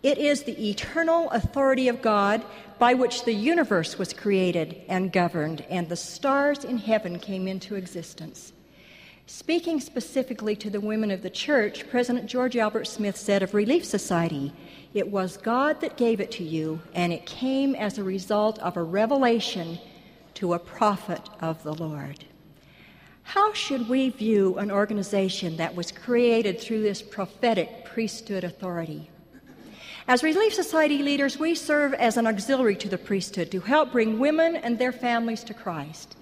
[0.03, 2.45] It is the eternal authority of God
[2.77, 7.73] by which the universe was created and governed, and the stars in heaven came into
[7.73, 8.53] existence.
[9.29, 13.83] Speaking specifically to the women of the church, President George Albert Smith said of Relief
[13.83, 14.53] Society,
[14.93, 18.77] It was God that gave it to you, and it came as a result of
[18.77, 19.79] a revelation
[20.35, 22.23] to a prophet of the Lord.
[23.23, 29.09] How should we view an organization that was created through this prophetic priesthood authority?
[30.07, 34.19] As Relief Society leaders, we serve as an auxiliary to the priesthood to help bring
[34.19, 36.15] women and their families to Christ.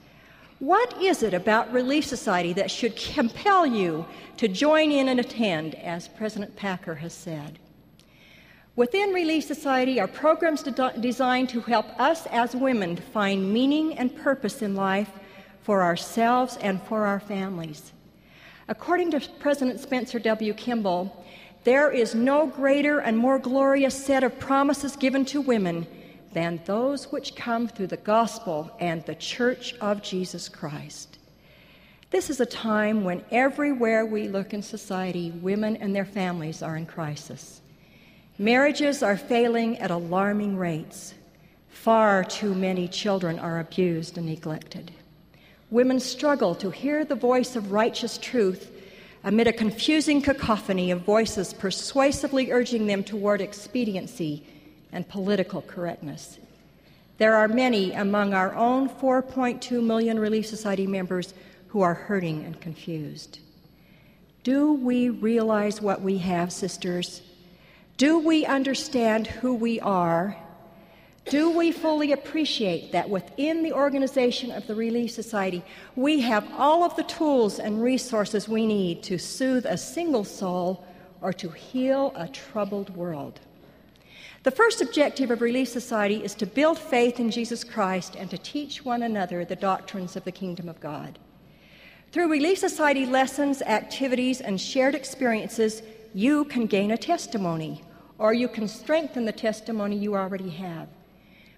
[0.59, 4.05] What is it about Relief Society that should compel you
[4.37, 7.59] to join in and attend, as President Packer has said?
[8.77, 14.15] Within Relief Society are programs de- designed to help us as women find meaning and
[14.15, 15.11] purpose in life
[15.61, 17.91] for ourselves and for our families.
[18.69, 20.53] According to President Spencer W.
[20.53, 21.25] Kimball,
[21.65, 25.85] there is no greater and more glorious set of promises given to women
[26.35, 31.17] than those which come through the gospel and the church of Jesus Christ.
[32.11, 36.75] This is a time when everywhere we look in society, women and their families are
[36.75, 37.61] in crisis.
[38.37, 41.13] Marriages are failing at alarming rates.
[41.69, 44.91] Far too many children are abused and neglected.
[45.71, 48.71] Women struggle to hear the voice of righteous truth
[49.23, 54.45] amid a confusing cacophony of voices persuasively urging them toward expediency
[54.95, 56.39] and political correctness.
[57.17, 61.33] There are many among our own 4.2 million Relief Society members
[61.67, 63.39] who are hurting and confused.
[64.43, 67.21] Do we realize what we have, sisters?
[67.97, 70.37] Do we understand who we are?
[71.25, 75.63] Do we fully appreciate that within the organization of the Relief Society,
[75.95, 80.85] we have all of the tools and resources we need to soothe a single soul
[81.21, 83.39] or to heal a troubled world?
[84.45, 88.37] The first objective of Relief Society is to build faith in Jesus Christ and to
[88.37, 91.17] teach one another the doctrines of the kingdom of God.
[92.11, 95.81] Through Relief Society lessons, activities, and shared experiences,
[96.13, 97.81] you can gain a testimony,
[98.19, 100.89] or you can strengthen the testimony you already have.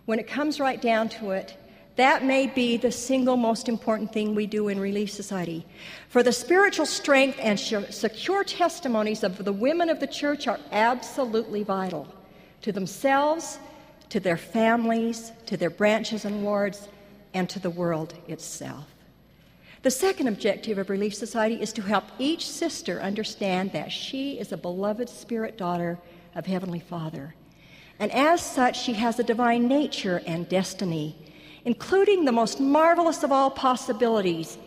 [0.06, 1.58] When it comes right down to it,
[1.98, 5.66] that may be the single most important thing we do in Relief Society.
[6.08, 11.64] For the spiritual strength and secure testimonies of the women of the church are absolutely
[11.64, 12.08] vital
[12.62, 13.60] to themselves,
[14.10, 16.88] to their families, to their branches and wards,
[17.34, 18.86] and to the world itself.
[19.84, 24.52] The second objective of Relief Society is to help each sister understand that she is
[24.52, 26.00] a beloved spirit daughter
[26.36, 27.36] of Heavenly Father.
[28.00, 31.16] And as such, she has a divine nature and destiny,
[31.66, 34.58] including the most marvelous of all possibilities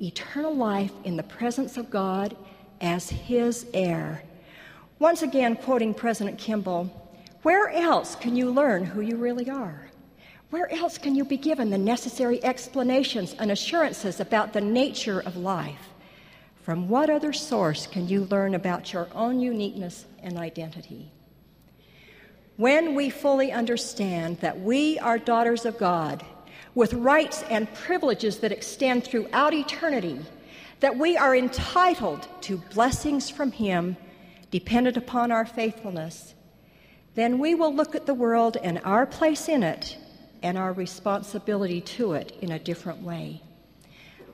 [0.00, 2.36] eternal life in the presence of God
[2.80, 4.22] as His heir.
[4.98, 6.99] Once again, quoting President Kimball,
[7.42, 9.90] where else can you learn who you really are?
[10.50, 15.36] Where else can you be given the necessary explanations and assurances about the nature of
[15.36, 15.88] life?
[16.62, 21.10] From what other source can you learn about your own uniqueness and identity?
[22.56, 26.24] When we fully understand that we are daughters of God,
[26.74, 30.20] with rights and privileges that extend throughout eternity,
[30.80, 33.96] that we are entitled to blessings from Him
[34.50, 36.34] dependent upon our faithfulness,
[37.20, 39.98] then we will look at the world and our place in it
[40.42, 43.42] and our responsibility to it in a different way.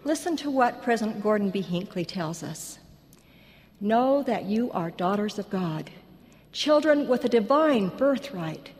[0.04, 1.62] Listen to what President Gordon B.
[1.62, 2.78] Hinckley tells us.
[3.80, 5.90] Know that you are daughters of God,
[6.52, 8.70] children with a divine birthright.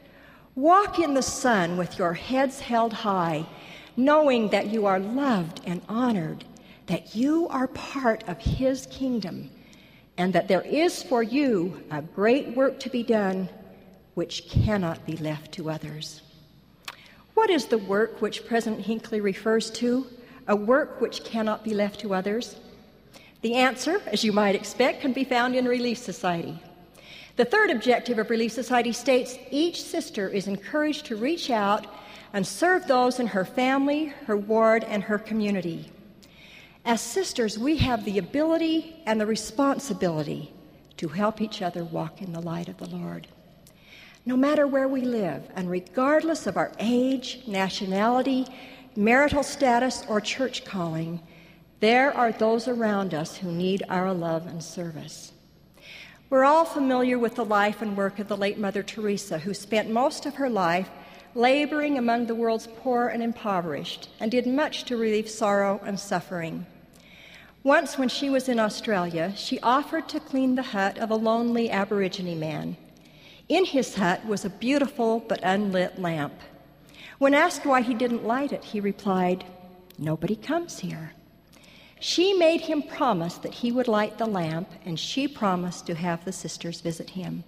[0.55, 3.45] Walk in the sun with your heads held high,
[3.97, 6.45] knowing that you are loved and honored,
[6.87, 9.51] that you are part of His kingdom,
[10.16, 13.49] and that there is for you a great work to be done
[14.16, 16.22] which cannot be left to others.
[17.35, 20.07] What is the work which President Hinckley refers to?
[20.48, 22.57] A work which cannot be left to others?
[23.42, 26.59] The answer, as you might expect, can be found in Relief Society.
[27.37, 31.87] The third objective of Relief Society states each sister is encouraged to reach out
[32.33, 35.92] and serve those in her family, her ward, and her community.
[36.86, 40.55] As sisters, we have the ability and the responsibility
[40.97, 43.26] to help each other walk in the light of the Lord
[44.27, 48.45] no matter where we live, and regardless of our age, nationality,
[48.97, 51.20] marital status, or church calling,
[51.79, 55.33] there are those around us who need our love and service.
[56.29, 59.91] We're all familiar with the life and work of the late Mother Teresa, who spent
[59.91, 60.91] most of her life
[61.37, 66.66] laboring among the world's poor and impoverished and did much to relieve sorrow and suffering.
[67.62, 71.70] Once, when she was in Australia, she offered to clean the hut of a lonely
[71.70, 72.77] Aborigine man.
[73.49, 76.34] In his hut was a beautiful but unlit lamp.
[77.18, 79.44] When asked why he didn't light it, he replied,
[79.99, 81.12] Nobody comes here.
[82.01, 86.24] She made him promise that he would light the lamp, and she promised to have
[86.24, 87.44] the sisters visit him.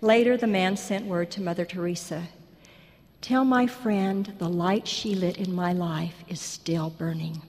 [0.00, 2.24] Later, the man sent word to Mother Teresa
[3.20, 7.40] Tell my friend the light she lit in my life is still burning.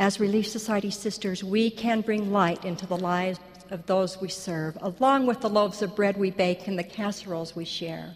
[0.00, 3.38] As Relief Society sisters, we can bring light into the lives
[3.70, 7.54] of those we serve, along with the loaves of bread we bake and the casseroles
[7.54, 8.14] we share.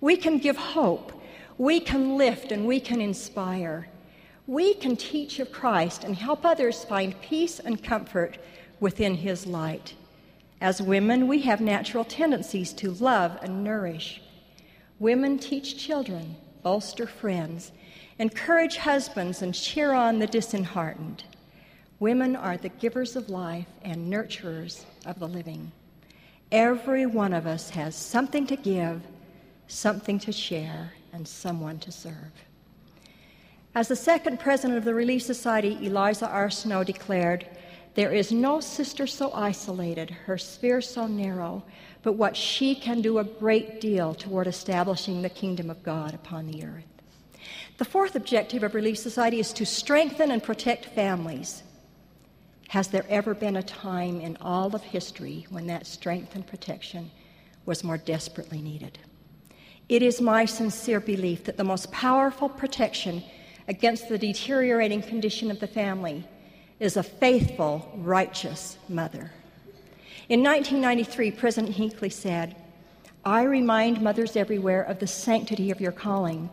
[0.00, 1.12] We can give hope,
[1.58, 3.88] we can lift, and we can inspire.
[4.46, 8.38] We can teach of Christ and help others find peace and comfort
[8.78, 9.94] within His light.
[10.60, 14.22] As women, we have natural tendencies to love and nourish.
[14.98, 17.72] Women teach children, bolster friends,
[18.18, 21.24] encourage husbands, and cheer on the disheartened.
[21.98, 25.72] Women are the givers of life and nurturers of the living.
[26.52, 29.00] Every one of us has something to give,
[29.66, 32.32] something to share, and someone to serve.
[33.74, 36.50] As the second president of the Relief Society, Eliza R.
[36.50, 37.46] Snow, declared,
[37.94, 41.62] there is no sister so isolated, her sphere so narrow,
[42.02, 46.46] but what she can do a great deal toward establishing the kingdom of God upon
[46.46, 46.84] the earth.
[47.78, 51.62] The fourth objective of Relief Society is to strengthen and protect families.
[52.68, 57.10] Has there ever been a time in all of history when that strength and protection
[57.64, 58.98] was more desperately needed?
[59.88, 63.22] It is my sincere belief that the most powerful protection
[63.68, 66.26] against the deteriorating condition of the family
[66.80, 69.30] is a faithful, righteous mother.
[70.28, 72.56] In 1993, President Hinckley said,
[73.24, 76.50] I remind mothers everywhere of the sanctity of your calling.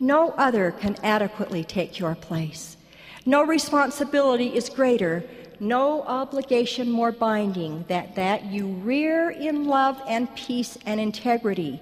[0.00, 2.76] No other can adequately take your place.
[3.24, 5.24] No responsibility is greater,
[5.60, 11.80] no obligation more binding than that you rear in love and peace and integrity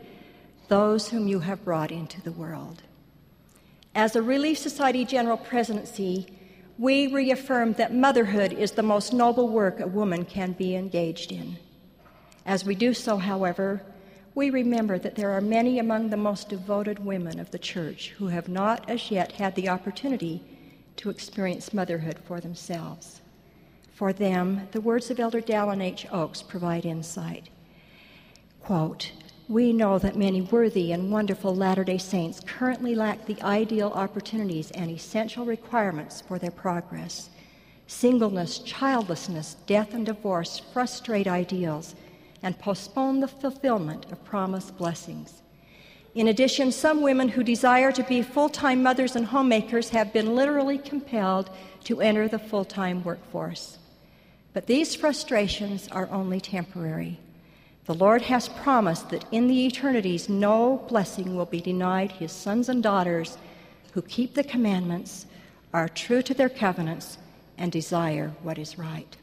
[0.69, 2.83] those whom you have brought into the world.
[3.95, 6.29] As a Relief Society General Presidency,
[6.79, 11.57] we reaffirm that motherhood is the most noble work a woman can be engaged in.
[12.47, 13.83] As we do so, however,
[14.35, 18.29] we remember that there are many among the most devoted women of the church who
[18.29, 20.43] have not as yet had the opportunity
[20.97, 23.20] to experience motherhood for themselves.
[24.01, 26.07] For them, the words of Elder Dallin H.
[26.11, 27.51] Oaks provide insight.
[28.59, 29.13] Quote,
[29.47, 34.71] we know that many worthy and wonderful Latter day Saints currently lack the ideal opportunities
[34.71, 37.29] and essential requirements for their progress.
[37.89, 41.95] Singleness, childlessness, death, and divorce frustrate ideals
[42.43, 45.43] and postpone the fulfillment of promised blessings.
[46.15, 50.35] In addition, some women who desire to be full time mothers and homemakers have been
[50.35, 51.51] literally compelled
[51.85, 53.77] to enter the full time workforce.
[54.53, 57.19] But these frustrations are only temporary.
[57.87, 62.69] The Lord has promised that in the eternities no blessing will be denied his sons
[62.69, 63.39] and daughters
[63.93, 65.27] who keep the commandments,
[65.73, 67.19] are true to their covenants,
[67.59, 69.17] and desire what is right.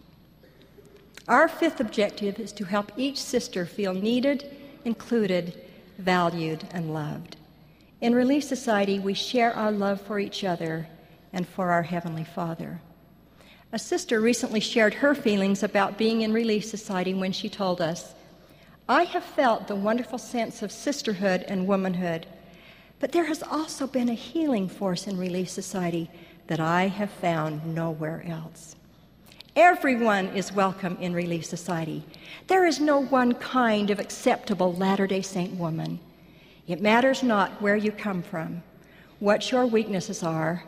[1.27, 4.55] Our fifth objective is to help each sister feel needed,
[4.85, 5.61] included,
[5.97, 7.35] valued, and loved.
[7.99, 10.87] In Relief Society, we share our love for each other
[11.33, 12.79] and for our Heavenly Father.
[13.73, 18.13] A sister recently shared her feelings about being in Relief Society when she told us,
[18.87, 22.27] I have felt the wonderful sense of sisterhood and womanhood,
[23.01, 26.09] but there has also been a healing force in Relief Society
[26.47, 28.77] that I have found nowhere else.
[29.57, 32.05] Everyone is welcome in Relief Society.
[32.47, 35.99] There is no one kind of acceptable Latter day Saint woman.
[36.69, 38.63] It matters not where you come from,
[39.19, 40.63] what your weaknesses are,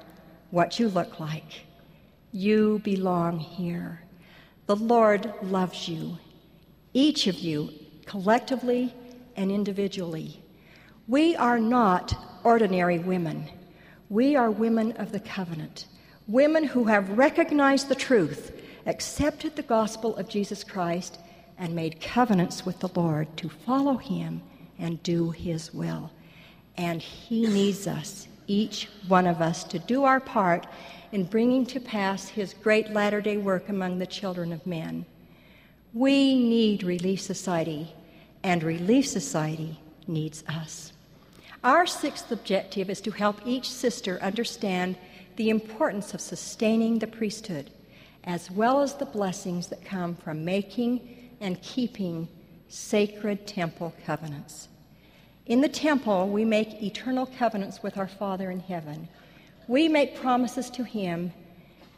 [0.51, 1.61] what you look like.
[2.31, 4.01] You belong here.
[4.67, 6.17] The Lord loves you.
[6.93, 7.71] Each of you
[8.05, 8.93] collectively
[9.35, 10.41] and individually.
[11.07, 12.13] We are not
[12.43, 13.49] ordinary women.
[14.09, 15.85] We are women of the covenant,
[16.27, 18.51] women who have recognized the truth,
[18.85, 21.19] accepted the gospel of Jesus Christ,
[21.57, 24.41] and made covenants with the Lord to follow him
[24.77, 26.11] and do his will.
[26.77, 30.65] And he needs us, each one of us, to do our part
[31.11, 35.05] in bringing to pass his great latter day work among the children of men.
[35.93, 37.93] We need Relief Society
[38.43, 40.93] and Relief Society needs us.
[41.63, 44.95] Our sixth objective is to help each sister understand
[45.35, 47.69] the importance of sustaining the priesthood,
[48.23, 52.27] as well as the blessings that come from making and keeping
[52.67, 54.67] sacred temple covenants.
[55.47, 59.09] In the temple, we make eternal covenants with our Father in heaven.
[59.69, 61.31] We make promises to Him,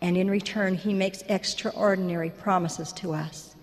[0.02, 3.56] and in return, He makes extraordinary promises to us.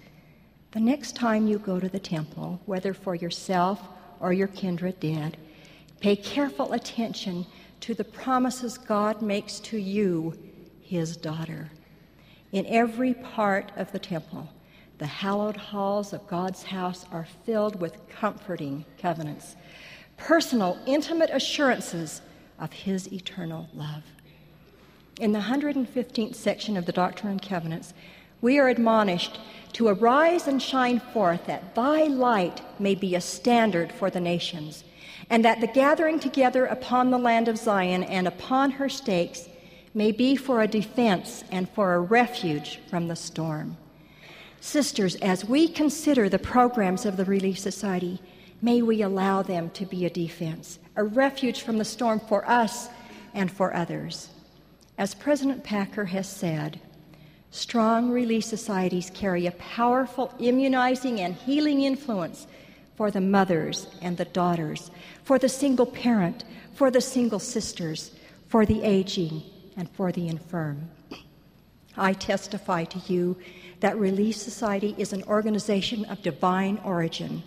[0.70, 3.82] The next time you go to the temple, whether for yourself
[4.18, 5.36] or your kindred dead,
[6.00, 7.44] pay careful attention
[7.80, 10.32] to the promises God makes to you,
[10.80, 11.70] his daughter.
[12.50, 14.48] In every part of the temple,
[14.96, 19.54] the hallowed halls of God's house are filled with comforting covenants,
[20.16, 22.22] personal, intimate assurances
[22.58, 24.04] of his eternal love.
[25.20, 27.92] In the 115th section of the Doctrine and Covenants,
[28.40, 29.40] we are admonished
[29.72, 34.84] to arise and shine forth that thy light may be a standard for the nations,
[35.28, 39.48] and that the gathering together upon the land of Zion and upon her stakes
[39.92, 43.76] may be for a defense and for a refuge from the storm.
[44.60, 48.20] Sisters, as we consider the programs of the Relief Society,
[48.62, 52.88] may we allow them to be a defense, a refuge from the storm for us
[53.32, 54.30] and for others.
[54.98, 56.80] As President Packer has said,
[57.52, 62.48] strong relief societies carry a powerful immunizing and healing influence
[62.96, 64.90] for the mothers and the daughters,
[65.22, 66.44] for the single parent,
[66.74, 68.10] for the single sisters,
[68.48, 69.40] for the aging,
[69.76, 70.90] and for the infirm.
[71.96, 73.36] I testify to you
[73.78, 77.44] that Relief Society is an organization of divine origin.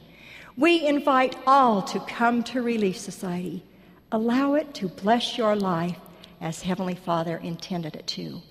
[0.61, 3.63] We invite all to come to Relief Society.
[4.11, 5.97] Allow it to bless your life
[6.39, 8.43] as Heavenly Father intended it to.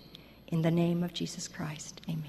[0.48, 2.24] In the name of Jesus Christ, amen.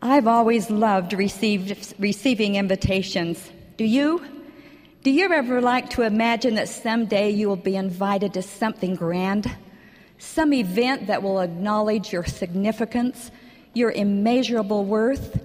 [0.00, 3.50] I've always loved received, receiving invitations.
[3.76, 4.24] Do you?
[5.02, 9.50] Do you ever like to imagine that someday you will be invited to something grand?
[10.18, 13.32] Some event that will acknowledge your significance,
[13.74, 15.40] your immeasurable worth?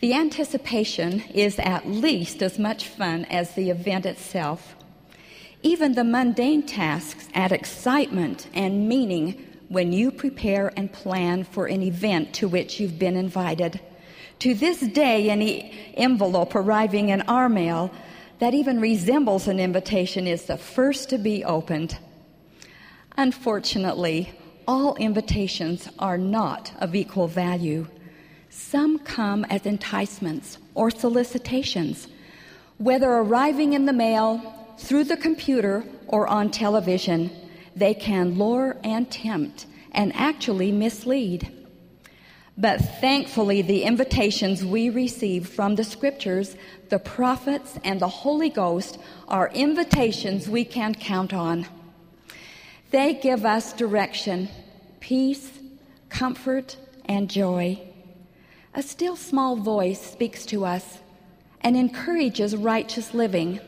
[0.00, 4.74] The anticipation is at least as much fun as the event itself.
[5.62, 11.82] Even the mundane tasks add excitement and meaning when you prepare and plan for an
[11.82, 13.80] event to which you've been invited.
[14.40, 17.92] To this day, any envelope arriving in our mail
[18.40, 21.96] that even resembles an invitation is the first to be opened.
[23.16, 24.32] Unfortunately,
[24.72, 27.86] all invitations are not of equal value.
[28.48, 32.08] Some come as enticements or solicitations,
[32.78, 34.30] whether arriving in the mail,
[34.78, 37.30] through the computer, or on television.
[37.76, 41.52] They can lure and tempt and actually mislead.
[42.56, 46.56] But thankfully, the invitations we receive from the scriptures,
[46.88, 48.98] the prophets, and the Holy Ghost
[49.28, 51.66] are invitations we can count on.
[52.90, 54.48] They give us direction,
[55.02, 55.58] peace,
[56.08, 56.76] comfort,
[57.06, 57.76] and joy.
[58.72, 61.00] A still small voice speaks to us
[61.60, 63.58] and encourages righteous living.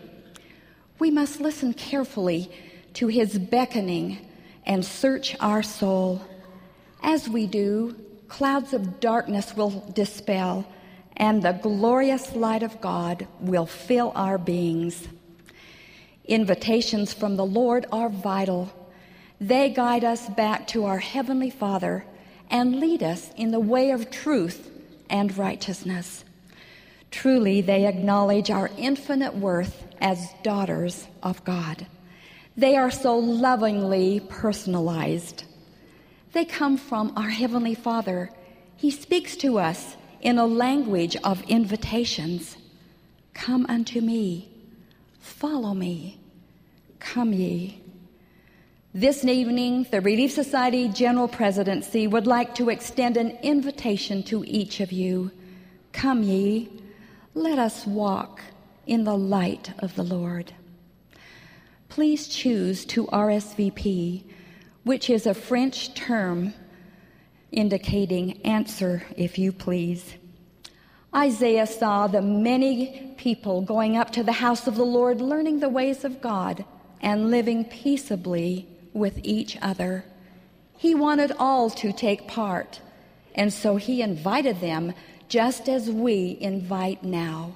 [1.01, 2.51] We must listen carefully
[2.95, 4.25] to his beckoning
[4.65, 6.23] and search our soul.
[7.03, 7.97] As we do,
[8.29, 10.65] clouds of darkness will dispel
[11.17, 15.09] and the glorious light of God will fill our beings.
[16.27, 18.73] Invitations from the Lord are vital.
[19.41, 22.05] They guide us back to our Heavenly Father
[22.51, 24.71] and lead us in the way of truth
[25.11, 26.25] and righteousness.
[27.11, 31.87] Truly, they acknowledge our infinite worth as daughters of God.
[32.57, 35.45] They are so lovingly personalized.
[36.33, 38.31] They come from our Heavenly Father.
[38.77, 42.57] He speaks to us in a language of invitations
[43.35, 44.49] Come unto me,
[45.19, 46.21] follow me,
[47.01, 47.84] come ye.
[48.97, 54.79] This evening, the Relief Society General Presidency would like to extend an invitation to each
[54.79, 55.33] of you.
[55.91, 56.71] Come ye,
[57.35, 58.41] let us walk
[58.87, 60.53] in the light of the Lord.
[61.89, 64.23] Please choose to RSVP,
[64.85, 66.55] which is a French term
[67.51, 70.15] indicating answer if you please.
[71.13, 75.69] Isaiah saw the many people going up to the house of the Lord, learning the
[75.69, 76.65] ways of God
[77.01, 80.07] and living peaceably with each other.
[80.79, 82.81] He wanted all to take part,
[83.35, 84.95] and so he invited them
[85.29, 87.55] just as we invite now.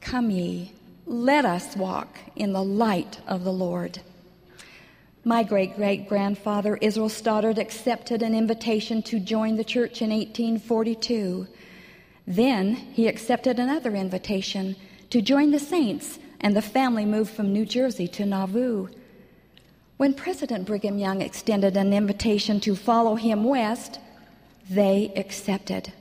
[0.00, 0.72] Come ye,
[1.06, 4.00] let us walk in the light of the Lord.
[5.24, 11.46] My great great grandfather, Israel Stoddard, accepted an invitation to join the church in 1842.
[12.26, 14.76] Then he accepted another invitation
[15.10, 18.88] to join the saints, and the family moved from New Jersey to Nauvoo.
[20.02, 24.00] When President Brigham Young extended an invitation to follow him west,
[24.68, 25.92] they accepted.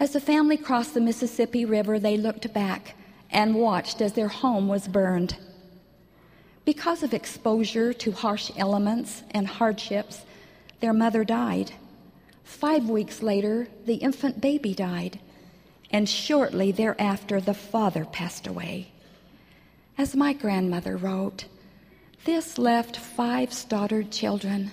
[0.00, 2.96] As the family crossed the Mississippi River, they looked back
[3.30, 5.36] and watched as their home was burned.
[6.64, 10.24] Because of exposure to harsh elements and hardships,
[10.80, 11.70] their mother died.
[12.42, 15.20] Five weeks later, the infant baby died,
[15.92, 18.88] and shortly thereafter, the father passed away.
[19.96, 21.44] As my grandmother wrote,
[22.26, 24.72] this left five slaughtered children,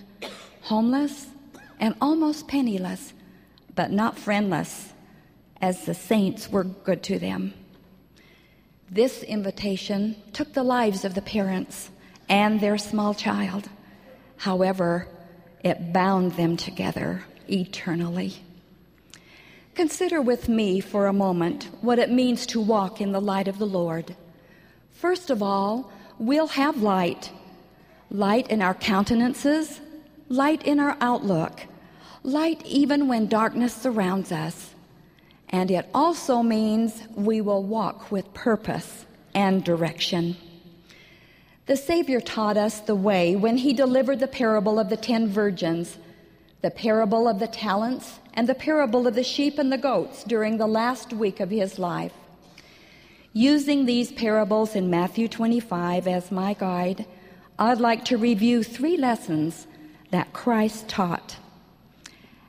[0.61, 1.27] homeless
[1.79, 3.13] and almost penniless,
[3.75, 4.91] but not friendless,
[5.61, 7.53] as the saints were good to them.
[8.89, 11.91] This invitation took the lives of the parents
[12.27, 13.69] and their small child.
[14.37, 15.07] However,
[15.63, 18.41] it bound them together eternally.
[19.75, 23.59] Consider with me for a moment what it means to walk in the light of
[23.59, 24.15] the Lord.
[24.89, 27.31] First of all, we'll have light
[28.13, 29.81] light in our countenances,
[30.29, 31.61] light in our outlook,
[32.21, 34.75] light even when darkness surrounds us.
[35.49, 40.37] And it also means we will walk with purpose and direction.
[41.65, 45.97] The Savior taught us the way when he delivered the parable of the ten virgins,
[46.61, 50.57] the parable of the talents, and the parable of the sheep and the goats during
[50.57, 52.13] the last week of his life.
[53.31, 57.05] Using these parables in Matthew 25 as my guide,
[57.59, 59.67] I'd like to review three lessons
[60.09, 61.37] that Christ taught.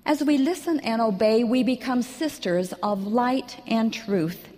[0.07, 4.49] As we listen and obey, we become sisters of light and truth.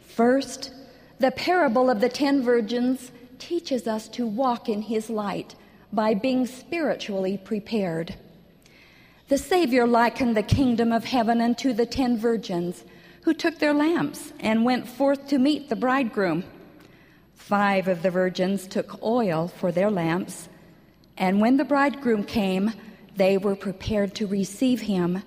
[0.00, 0.72] First,
[1.18, 5.54] the parable of the ten virgins teaches us to walk in his light
[5.92, 8.14] by being spiritually prepared.
[9.28, 12.84] The Savior likened the kingdom of heaven unto the ten virgins
[13.22, 16.44] who took their lamps and went forth to meet the bridegroom.
[17.46, 20.48] Five of the virgins took oil for their lamps,
[21.16, 22.72] and when the bridegroom came,
[23.14, 25.22] they were prepared to receive him,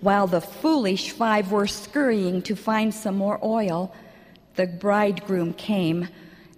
[0.00, 3.94] while the foolish five were scurrying to find some more oil.
[4.54, 6.08] The bridegroom came,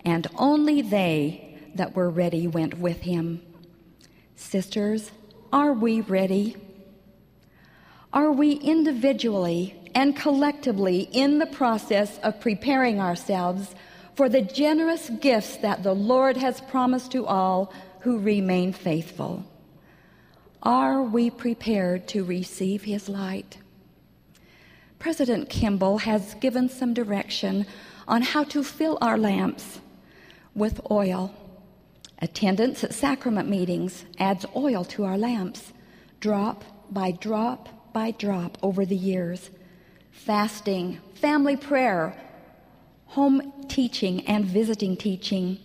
[0.04, 3.42] and only they that were ready went with him.
[4.36, 5.10] Sisters,
[5.52, 6.56] are we ready?
[8.12, 13.74] Are we individually and collectively in the process of preparing ourselves
[14.14, 19.44] for the generous gifts that the Lord has promised to all who remain faithful.
[20.62, 23.58] Are we prepared to receive His light?
[24.98, 27.66] President Kimball has given some direction
[28.08, 29.80] on how to fill our lamps
[30.54, 31.34] with oil.
[32.20, 35.72] Attendance at sacrament meetings adds oil to our lamps,
[36.20, 39.50] drop by drop by drop over the years
[40.14, 42.16] fasting, family prayer,
[43.14, 45.56] home teaching and visiting teaching,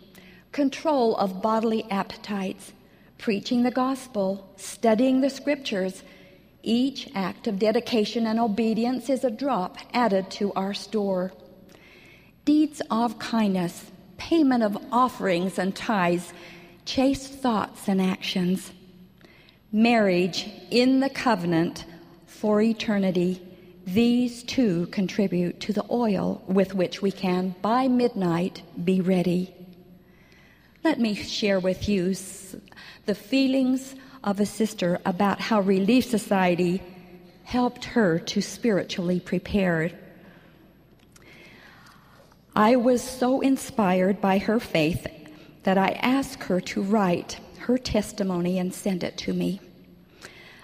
[0.52, 2.74] control of bodily appetites,
[3.18, 6.04] preaching the gospel, studying the scriptures.
[6.62, 11.32] Each act of dedication and obedience is a drop added to our store.
[12.45, 16.32] Deeds of kindness, payment of offerings and tithes,
[16.86, 18.72] chaste thoughts and actions.
[19.72, 21.86] Marriage in the covenant
[22.28, 23.41] for eternity
[23.94, 29.54] these too contribute to the oil with which we can, by midnight, be ready.
[30.84, 32.16] Let me share with you
[33.06, 36.82] the feelings of a sister about how Relief Society
[37.44, 39.92] helped her to spiritually prepare.
[42.56, 45.08] I was so inspired by her faith
[45.64, 49.62] that I asked her to write her testimony and send it to me.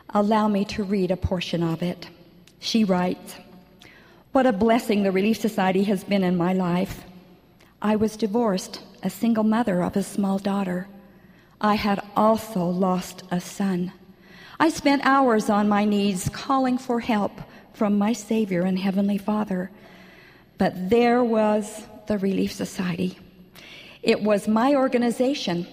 [0.10, 2.08] Allow me to read a portion of it.
[2.60, 3.36] She writes,
[4.32, 7.03] What a blessing the Relief Society has been in my life.
[7.82, 10.88] I was divorced, a single mother of a small daughter.
[11.62, 13.93] I had also lost a son.
[14.60, 17.41] I spent hours on my knees calling for help
[17.74, 19.70] from my Savior and Heavenly Father.
[20.58, 23.20] But there was the Relief Society.
[24.01, 25.68] It was my organization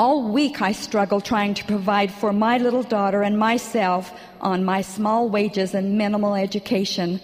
[0.00, 4.80] all week I struggled trying to provide for my little daughter and myself on my
[4.80, 7.20] small wages and minimal education.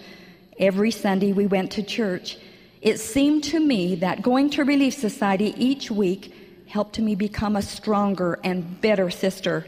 [0.59, 2.37] Every Sunday we went to church.
[2.83, 6.31] It seemed to me that going to Relief Society each week
[6.67, 9.65] helped me become a stronger and better sister.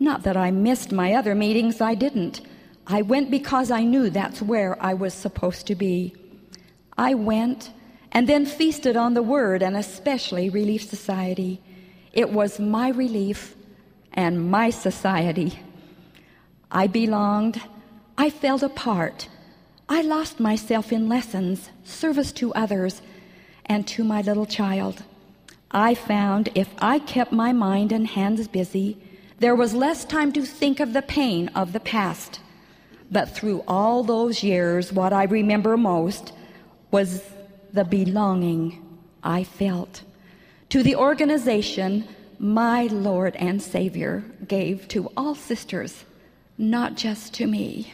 [0.00, 2.40] Not that I missed my other meetings, I didn't.
[2.84, 6.16] I went because I knew that's where I was supposed to be.
[6.98, 7.70] I went
[8.10, 11.62] and then feasted on the Word and especially Relief Society.
[12.12, 13.54] It was my relief
[14.12, 15.60] and my society.
[16.70, 17.60] I belonged.
[18.18, 19.28] I felt a part.
[19.88, 23.02] I lost myself in lessons, service to others,
[23.66, 25.02] and to my little child.
[25.70, 28.98] I found if I kept my mind and hands busy,
[29.38, 32.40] there was less time to think of the pain of the past.
[33.10, 36.32] But through all those years, what I remember most
[36.90, 37.22] was
[37.72, 38.84] the belonging
[39.22, 40.02] I felt
[40.70, 42.06] to the organization
[42.38, 46.04] my Lord and Savior gave to all sisters,
[46.56, 47.92] not just to me.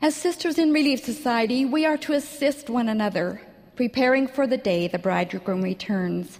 [0.00, 3.42] As sisters in Relief Society, we are to assist one another,
[3.76, 6.38] preparing for the day the bridegroom returns.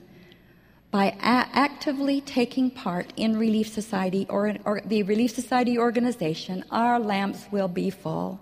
[0.90, 6.98] By a- actively taking part in Relief Society or, or the Relief Society organization, our
[6.98, 8.40] lamps will be full.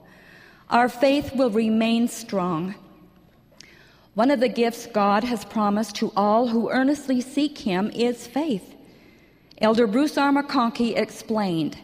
[0.70, 2.74] Our faith will remain strong.
[4.15, 8.75] One of the gifts God has promised to all who earnestly seek Him is faith.
[9.59, 10.33] Elder Bruce R.
[10.33, 11.79] McConkie explained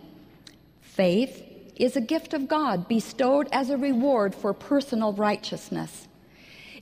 [0.81, 1.43] faith
[1.77, 6.07] is a gift of God bestowed as a reward for personal righteousness.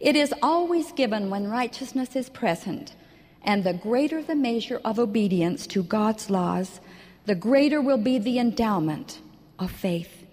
[0.01, 2.95] It is always given when righteousness is present,
[3.43, 6.81] and the greater the measure of obedience to God's laws,
[7.25, 9.21] the greater will be the endowment
[9.59, 10.27] of faith.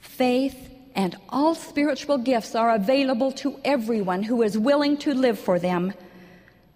[0.00, 5.58] Faith and all spiritual gifts are available to everyone who is willing to live for
[5.58, 5.92] them.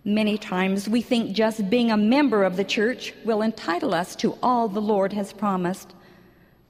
[0.04, 4.38] Many times we think just being a member of the church will entitle us to
[4.42, 5.94] all the Lord has promised.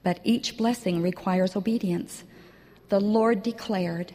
[0.02, 2.24] But each blessing requires obedience.
[2.88, 4.12] The Lord declared,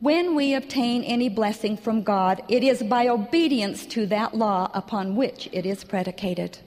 [0.00, 5.16] When we obtain any blessing from God, it is by obedience to that law upon
[5.16, 6.58] which it is predicated.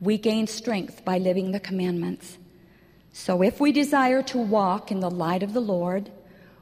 [0.00, 2.38] We gain strength by living the commandments.
[3.12, 6.10] So if we desire to walk in the light of the Lord,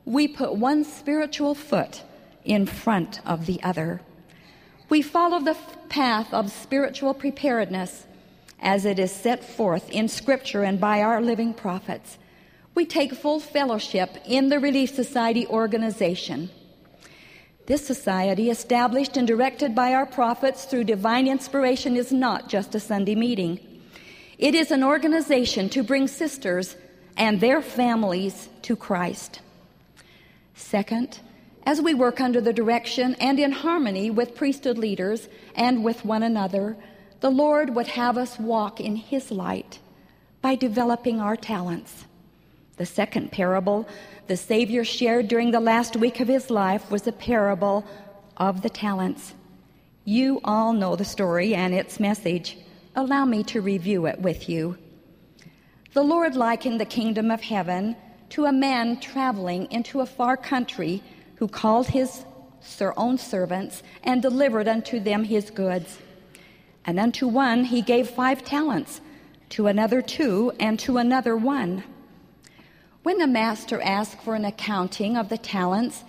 [0.04, 2.02] we put one spiritual foot
[2.44, 4.00] in front of the other.
[4.88, 5.56] We follow the
[5.88, 8.06] path of spiritual preparedness
[8.60, 12.18] as it is set forth in Scripture and by our living prophets.
[12.74, 16.50] We take full fellowship in the Relief Society organization.
[17.66, 22.80] This society, established and directed by our prophets through divine inspiration, is not just a
[22.80, 23.60] Sunday meeting.
[24.38, 26.76] It is an organization to bring sisters
[27.16, 29.40] and their families to Christ.
[30.54, 31.18] Second,
[31.66, 36.22] as we work under the direction and in harmony with priesthood leaders and with one
[36.22, 36.76] another,
[37.20, 39.80] the Lord would have us walk in His light
[40.40, 42.04] by developing our talents.
[42.76, 43.88] The second parable
[44.28, 47.84] the Savior shared during the last week of His life was the parable
[48.36, 49.34] of the talents.
[50.04, 52.56] You all know the story and its message.
[52.98, 54.76] Allow me to review it with you.
[55.92, 57.94] The Lord likened the kingdom of heaven
[58.30, 61.04] to a man traveling into a far country
[61.36, 62.24] who called his
[62.76, 65.98] their own servants and delivered unto them his goods.
[66.84, 69.00] And unto one he gave five talents,
[69.50, 71.84] to another two, and to another one.
[73.04, 76.02] When the master asked for an accounting of the talents,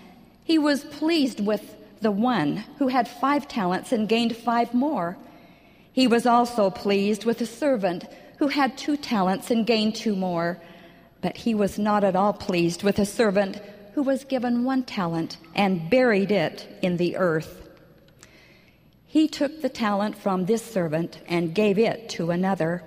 [0.44, 5.20] he was pleased with the one who had five talents and gained five more.
[5.92, 8.06] He was also pleased with a servant
[8.38, 10.62] who had two talents and gained two more.
[11.22, 13.62] But he was not at all pleased with a servant
[13.94, 17.68] who was given one talent and buried it in the earth.
[19.06, 22.84] He took the talent from this servant and gave it to another.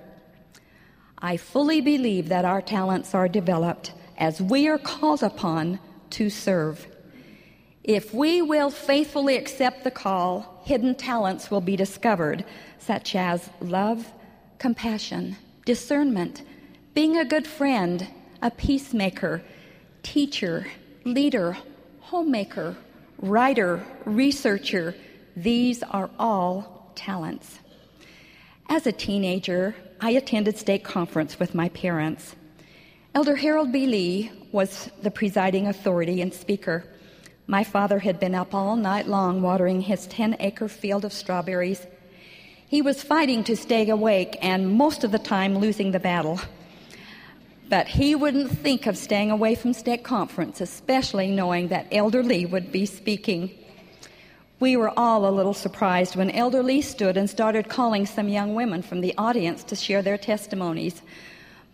[1.19, 5.79] I fully believe that our talents are developed as we are called upon
[6.11, 6.87] to serve.
[7.83, 12.45] If we will faithfully accept the call, hidden talents will be discovered,
[12.79, 14.09] such as love,
[14.57, 16.43] compassion, discernment,
[16.93, 18.07] being a good friend,
[18.41, 19.43] a peacemaker,
[20.01, 20.67] teacher,
[21.03, 21.57] leader,
[21.99, 22.77] homemaker,
[23.19, 24.95] writer, researcher,
[25.35, 27.59] these are all talents.
[28.69, 32.35] As a teenager, I attended stake conference with my parents.
[33.15, 33.87] Elder Harold B.
[33.87, 36.85] Lee was the presiding authority and speaker.
[37.45, 41.85] My father had been up all night long watering his 10 acre field of strawberries.
[42.67, 46.39] He was fighting to stay awake and most of the time losing the battle.
[47.69, 52.45] But he wouldn't think of staying away from stake conference, especially knowing that Elder Lee
[52.45, 53.51] would be speaking.
[54.59, 58.55] We were all a little surprised when Elder Lee stood and started calling some young
[58.55, 61.01] women from the audience to share their testimonies.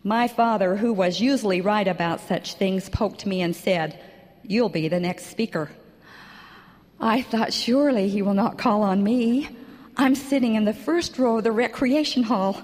[0.04, 4.00] My father, who was usually right about such things, poked me and said,
[4.44, 5.70] You'll be the next speaker.
[7.00, 9.50] I thought, surely he will not call on me.
[9.96, 12.62] I'm sitting in the first row of the recreation hall.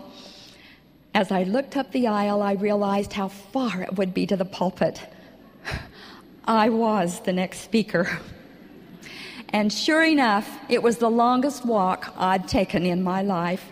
[1.14, 4.46] As I looked up the aisle, I realized how far it would be to the
[4.46, 5.02] pulpit.
[6.46, 8.20] I was the next speaker.
[9.50, 13.72] And sure enough, it was the longest walk I'd taken in my life.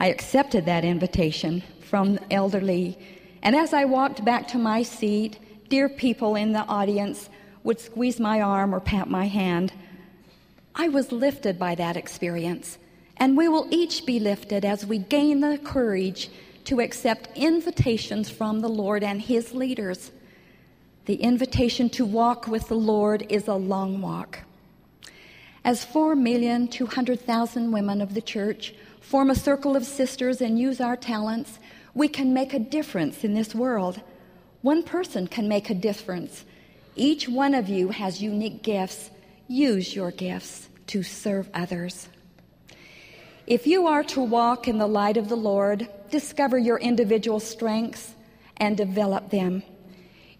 [0.00, 2.96] I accepted that invitation from Elder Lee,
[3.42, 5.38] and as I walked back to my seat,
[5.68, 7.28] dear people in the audience
[7.64, 9.72] would squeeze my arm or pat my hand.
[10.74, 12.78] I was lifted by that experience,
[13.16, 16.30] and we will each be lifted as we gain the courage
[16.64, 20.12] to accept invitations from the Lord and His leaders.
[21.06, 24.40] The invitation to walk with the Lord is a long walk.
[25.64, 31.58] As 4,200,000 women of the church form a circle of sisters and use our talents,
[31.94, 34.00] we can make a difference in this world.
[34.66, 36.44] One person can make a difference.
[36.96, 39.12] Each one of you has unique gifts.
[39.46, 42.08] Use your gifts to serve others.
[43.46, 48.12] If you are to walk in the light of the Lord, discover your individual strengths
[48.56, 49.62] and develop them.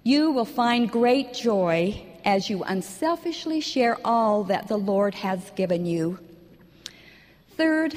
[0.03, 5.87] You will find great joy as you unselfishly share all that the Lord has given
[5.87, 6.19] you.
[7.57, 7.95] Third,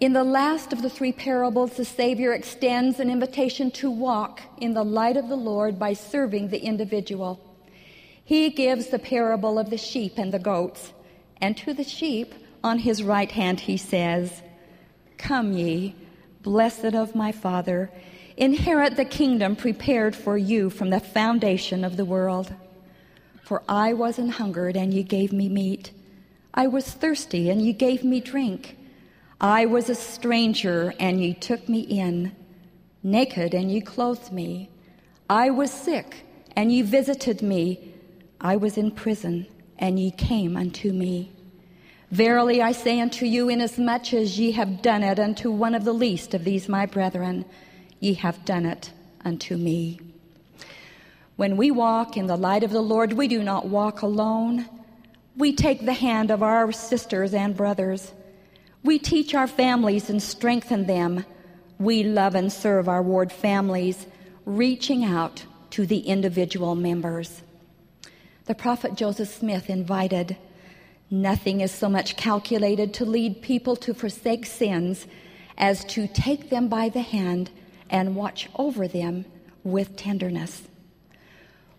[0.00, 4.72] in the last of the three parables, the Savior extends an invitation to walk in
[4.72, 7.38] the light of the Lord by serving the individual.
[8.24, 10.94] He gives the parable of the sheep and the goats,
[11.38, 12.34] and to the sheep
[12.64, 14.42] on his right hand he says,
[15.18, 15.94] Come ye,
[16.42, 17.90] blessed of my Father,
[18.38, 22.54] inherit the kingdom prepared for you from the foundation of the world.
[23.42, 25.92] For I was an hungered, and ye gave me meat.
[26.54, 28.76] I was thirsty, and ye gave me drink.
[29.40, 32.36] I was a stranger, and ye took me in,
[33.02, 34.68] naked, and ye clothed me.
[35.30, 37.94] I was sick, and ye visited me.
[38.38, 39.46] I was in prison,
[39.78, 41.32] and ye came unto me.
[42.10, 45.94] Verily I say unto you, inasmuch as ye have done it unto one of the
[45.94, 47.46] least of these my brethren,
[47.98, 48.92] ye have done it
[49.24, 50.00] unto me.
[51.36, 54.68] When we walk in the light of the Lord, we do not walk alone.
[55.34, 58.12] We take the hand of our sisters and brothers.
[58.82, 61.26] We teach our families and strengthen them.
[61.78, 64.06] We love and serve our ward families,
[64.46, 67.42] reaching out to the individual members.
[68.46, 70.36] The prophet Joseph Smith invited,
[71.10, 75.06] Nothing is so much calculated to lead people to forsake sins
[75.58, 77.50] as to take them by the hand
[77.90, 79.26] and watch over them
[79.62, 80.62] with tenderness.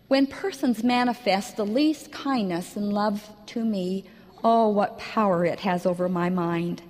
[0.06, 4.04] When persons manifest the least kindness and love to me,
[4.44, 6.82] oh, what power it has over my mind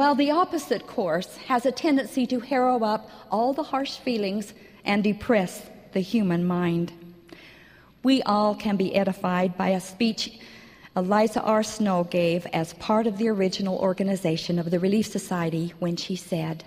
[0.00, 5.04] while the opposite course has a tendency to harrow up all the harsh feelings and
[5.04, 6.90] depress the human mind.
[8.02, 10.40] We all can be edified by a speech
[10.96, 11.62] Eliza R.
[11.62, 16.64] Snow gave as part of the original organization of the Relief Society when she said,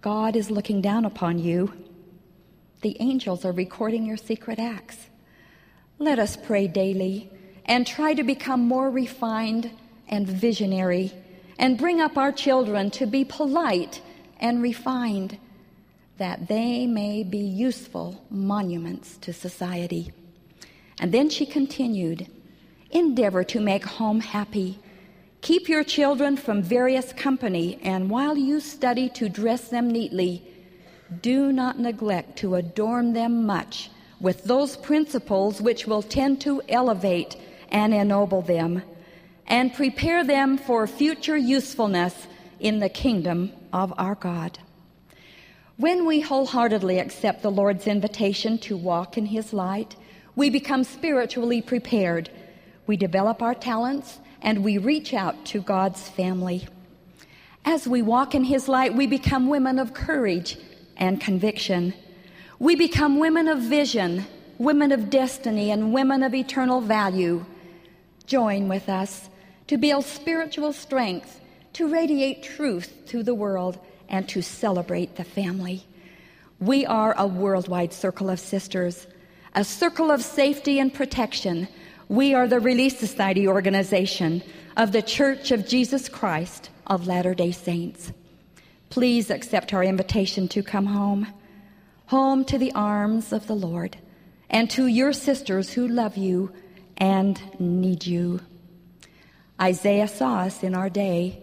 [0.00, 1.74] God is looking down upon you.
[2.80, 4.96] The angels are recording your secret acts.
[5.98, 7.30] Let us pray daily
[7.66, 9.70] and try to become more refined
[10.08, 11.12] and visionary
[11.62, 14.02] and bring up our children to be polite
[14.40, 15.38] and refined,
[16.18, 20.10] that they may be useful monuments to society.
[20.98, 22.26] And then she continued
[22.90, 24.78] Endeavor to make home happy.
[25.40, 30.42] Keep your children from various company, and while you study to dress them neatly,
[31.22, 33.88] do not neglect to adorn them much
[34.20, 37.36] with those principles which will tend to elevate
[37.70, 38.82] and ennoble them
[39.46, 42.26] and prepare them for future usefulness
[42.60, 44.58] in the kingdom of our God.
[45.76, 49.96] When we wholeheartedly accept the Lord's invitation to walk in His light,
[50.36, 52.30] we become spiritually prepared.
[52.86, 56.68] We develop our talents and we reach out to God's family.
[57.64, 60.56] As we walk in His light, we become women of courage
[60.96, 61.94] and conviction.
[62.58, 64.26] We become women of vision,
[64.58, 67.44] women of destiny, and women of eternal value.
[68.26, 69.28] Join with us
[69.66, 71.40] to build spiritual strength,
[71.74, 75.84] to radiate truth to the world, and to celebrate the family.
[76.60, 79.06] We are a worldwide circle of sisters,
[79.54, 81.68] a circle of safety and protection.
[82.08, 84.42] We are the Relief Society organization
[84.76, 88.12] of the Church of Jesus Christ of Latter day Saints.
[88.90, 91.26] Please accept our invitation to come home,
[92.06, 93.96] home to the arms of the Lord,
[94.50, 96.52] and to your sisters who love you
[96.98, 98.40] and need you.
[99.62, 101.38] Isaiah saw us in our day.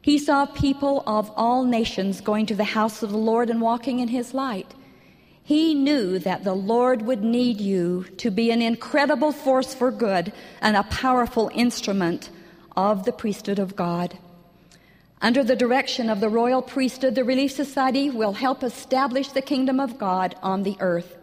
[0.00, 4.00] He saw people of all nations going to the house of the Lord and walking
[4.00, 4.74] in his light.
[5.44, 10.32] He knew that the Lord would need you to be an incredible force for good
[10.62, 12.30] and a powerful instrument
[12.74, 14.18] of the priesthood of God.
[15.20, 19.78] Under the direction of the royal priesthood, the Relief Society will help establish the kingdom
[19.80, 21.16] of God on the earth.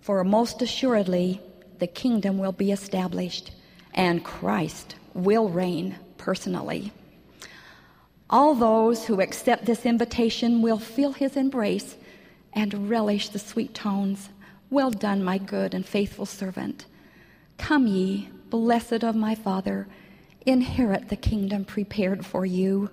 [0.00, 1.40] For most assuredly,
[1.78, 3.50] the kingdom will be established
[3.94, 6.92] and Christ will reign personally.
[8.30, 11.96] All those who accept this invitation will feel his embrace
[12.52, 14.28] and relish the sweet tones.
[14.70, 16.86] Well done, my good and faithful servant.
[17.56, 19.88] Come ye, blessed of my Father,
[20.44, 22.90] inherit the kingdom prepared for you.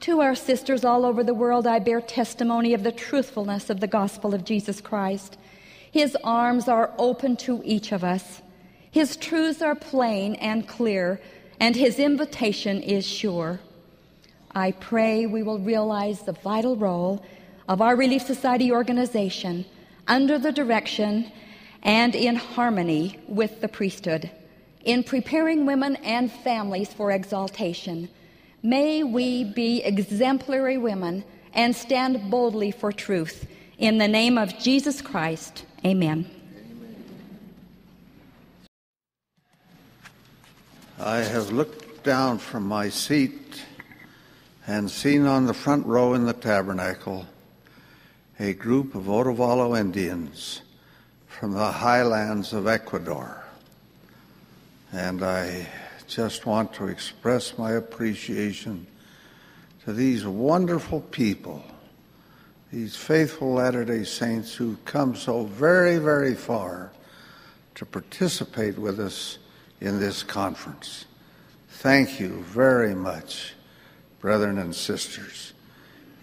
[0.00, 3.86] To our sisters all over the world, I bear testimony of the truthfulness of the
[3.86, 5.36] gospel of Jesus Christ.
[5.90, 8.42] His arms are open to each of us.
[8.96, 11.20] His truths are plain and clear,
[11.60, 13.60] and his invitation is sure.
[14.52, 17.22] I pray we will realize the vital role
[17.68, 19.66] of our Relief Society organization
[20.08, 21.30] under the direction
[21.82, 24.30] and in harmony with the priesthood
[24.86, 28.08] in preparing women and families for exaltation.
[28.62, 31.22] May we be exemplary women
[31.52, 33.46] and stand boldly for truth.
[33.76, 36.35] In the name of Jesus Christ, amen.
[40.98, 43.62] I have looked down from my seat
[44.66, 47.26] and seen on the front row in the tabernacle
[48.40, 50.62] a group of Otavalo Indians
[51.26, 53.44] from the highlands of Ecuador.
[54.90, 55.66] And I
[56.08, 58.86] just want to express my appreciation
[59.84, 61.62] to these wonderful people,
[62.72, 66.90] these faithful Latter day Saints who come so very, very far
[67.74, 69.36] to participate with us
[69.80, 71.06] in this conference.
[71.68, 73.54] Thank you very much,
[74.20, 75.52] brethren and sisters.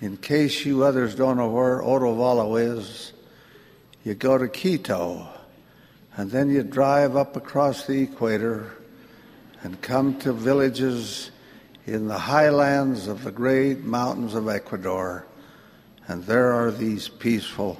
[0.01, 3.13] In case you others don't know where Otavalo is,
[4.03, 5.27] you go to Quito,
[6.17, 8.71] and then you drive up across the equator
[9.61, 11.31] and come to villages
[11.85, 15.25] in the highlands of the great mountains of Ecuador,
[16.07, 17.79] and there are these peaceful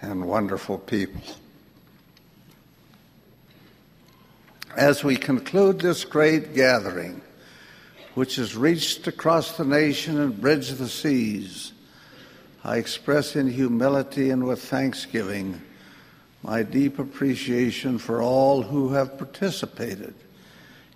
[0.00, 1.20] and wonderful people.
[4.78, 7.20] As we conclude this great gathering,
[8.14, 11.72] which has reached across the nation and bridged the seas,
[12.62, 15.60] I express in humility and with thanksgiving
[16.44, 20.14] my deep appreciation for all who have participated,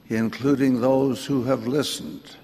[0.08, 2.36] including those who have listened.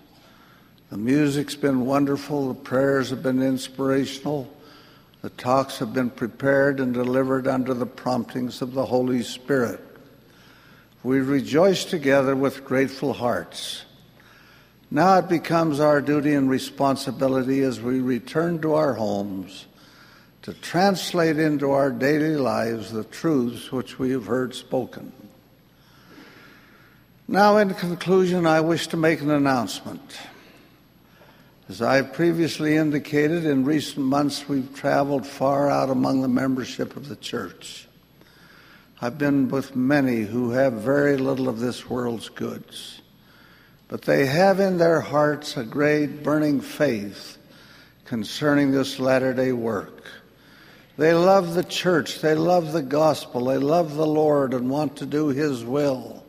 [0.91, 4.53] The music's been wonderful, the prayers have been inspirational,
[5.22, 9.84] the talks have been prepared and delivered under the promptings of the Holy Spirit.
[11.09, 13.87] We rejoice together with grateful hearts.
[14.91, 19.65] Now it becomes our duty and responsibility as we return to our homes
[20.43, 25.11] to translate into our daily lives the truths which we have heard spoken.
[27.27, 30.19] Now, in conclusion, I wish to make an announcement.
[31.71, 36.97] As I have previously indicated, in recent months we've traveled far out among the membership
[36.97, 37.88] of the church.
[39.01, 43.01] I've been with many who have very little of this world's goods,
[43.86, 47.38] but they have in their hearts a great burning faith
[48.05, 50.05] concerning this latter day work.
[50.96, 55.07] They love the church, they love the gospel, they love the Lord and want to
[55.07, 56.24] do His will.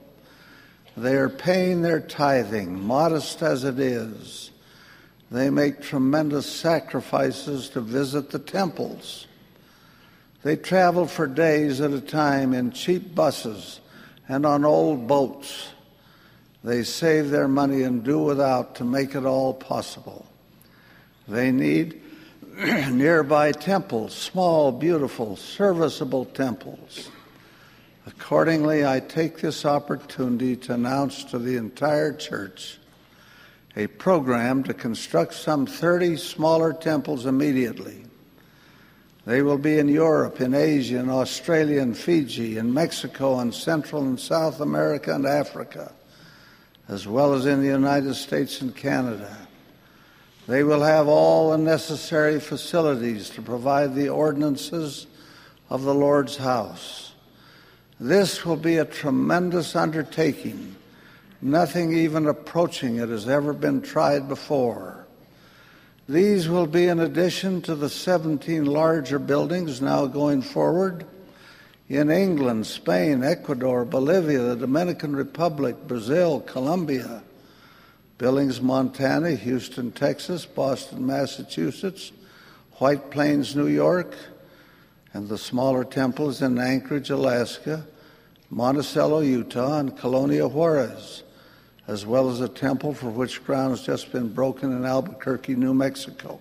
[0.95, 4.51] They are paying their tithing, modest as it is.
[5.31, 9.25] They make tremendous sacrifices to visit the temples.
[10.41, 13.81] They travel for days at a time in cheap buses
[14.27, 15.69] and on old boats.
[16.63, 20.25] They save their money and do without to make it all possible.
[21.27, 22.01] They need
[22.57, 27.09] nearby temples, small, beautiful, serviceable temples.
[28.07, 32.79] Accordingly, I take this opportunity to announce to the entire church
[33.75, 38.03] a program to construct some 30 smaller temples immediately.
[39.29, 44.01] They will be in Europe, in Asia, in Australia, in Fiji, in Mexico, in Central
[44.01, 45.91] and South America and Africa,
[46.87, 49.37] as well as in the United States and Canada.
[50.47, 55.05] They will have all the necessary facilities to provide the ordinances
[55.69, 57.13] of the Lord's house.
[57.99, 60.75] This will be a tremendous undertaking.
[61.39, 65.05] Nothing even approaching it has ever been tried before.
[66.09, 71.05] These will be in addition to the 17 larger buildings now going forward.
[71.87, 77.21] In England, Spain, Ecuador, Bolivia, the Dominican Republic, Brazil, Colombia,
[78.17, 82.11] Billings, Montana, Houston, Texas, Boston, Massachusetts,
[82.79, 84.15] White Plains, New York,
[85.13, 87.85] and the smaller temples in Anchorage, Alaska,
[88.49, 91.21] Monticello, Utah, and Colonia Juarez,
[91.89, 95.73] as well as a temple for which ground has just been broken in Albuquerque, New
[95.73, 96.39] Mexico.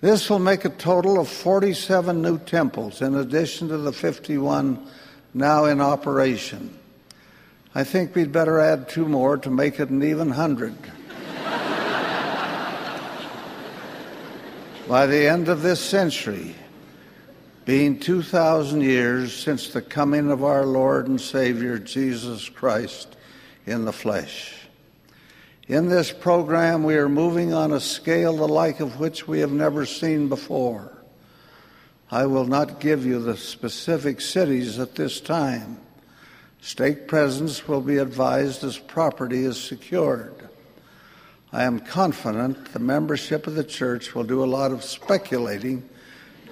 [0.00, 4.86] This will make a total of 47 new temples in addition to the 51
[5.34, 6.78] now in operation.
[7.74, 10.76] I think we'd better add two more to make it an even hundred.
[14.86, 16.54] By the end of this century,
[17.64, 23.16] being 2,000 years since the coming of our Lord and Savior Jesus Christ
[23.66, 24.54] in the flesh.
[25.66, 29.52] In this program, we are moving on a scale the like of which we have
[29.52, 30.92] never seen before.
[32.10, 35.80] I will not give you the specific cities at this time
[36.64, 40.48] Stake presidents will be advised as property is secured.
[41.52, 45.86] I am confident the membership of the church will do a lot of speculating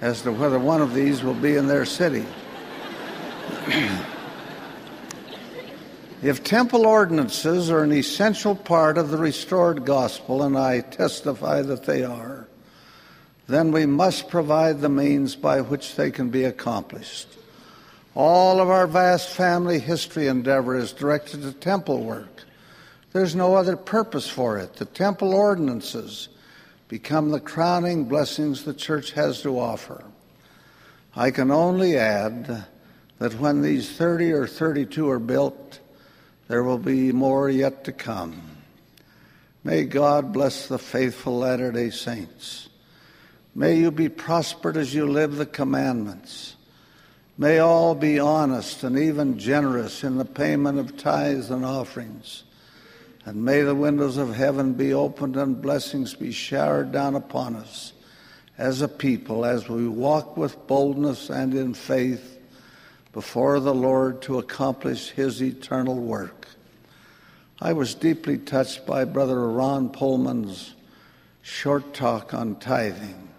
[0.01, 2.27] as to whether one of these will be in their city.
[6.23, 11.85] if temple ordinances are an essential part of the restored gospel, and I testify that
[11.85, 12.47] they are,
[13.47, 17.27] then we must provide the means by which they can be accomplished.
[18.15, 22.43] All of our vast family history endeavor is directed to temple work.
[23.11, 24.75] There's no other purpose for it.
[24.75, 26.29] The temple ordinances
[26.87, 30.05] become the crowning blessings the church has to offer.
[31.15, 32.65] I can only add
[33.19, 35.79] that when these 30 or 32 are built,
[36.47, 38.41] there will be more yet to come.
[39.63, 42.69] May God bless the faithful Latter day Saints.
[43.55, 46.55] May you be prospered as you live the commandments.
[47.37, 52.43] May all be honest and even generous in the payment of tithes and offerings.
[53.25, 57.93] And may the windows of heaven be opened and blessings be showered down upon us
[58.57, 62.32] as a people as we walk with boldness and in faith
[63.13, 66.47] before the Lord to accomplish his eternal work.
[67.61, 70.73] I was deeply touched by Brother Ron Poelman's
[71.43, 73.29] short talk on tithing.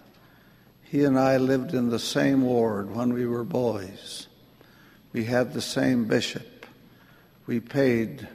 [0.81, 4.27] He and I lived in the same ward when we were boys.
[5.11, 6.65] We had the same bishop.
[7.45, 8.27] We paid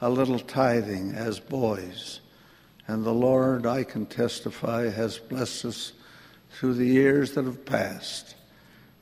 [0.00, 2.20] a little tithing as boys.
[2.88, 5.92] And the Lord, I can testify, has blessed us
[6.50, 8.34] through the years that have passed.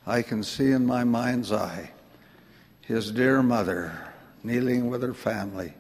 [0.07, 1.90] I can see in my mind's eye
[2.82, 3.92] his dear mother
[4.44, 5.74] kneeling with her family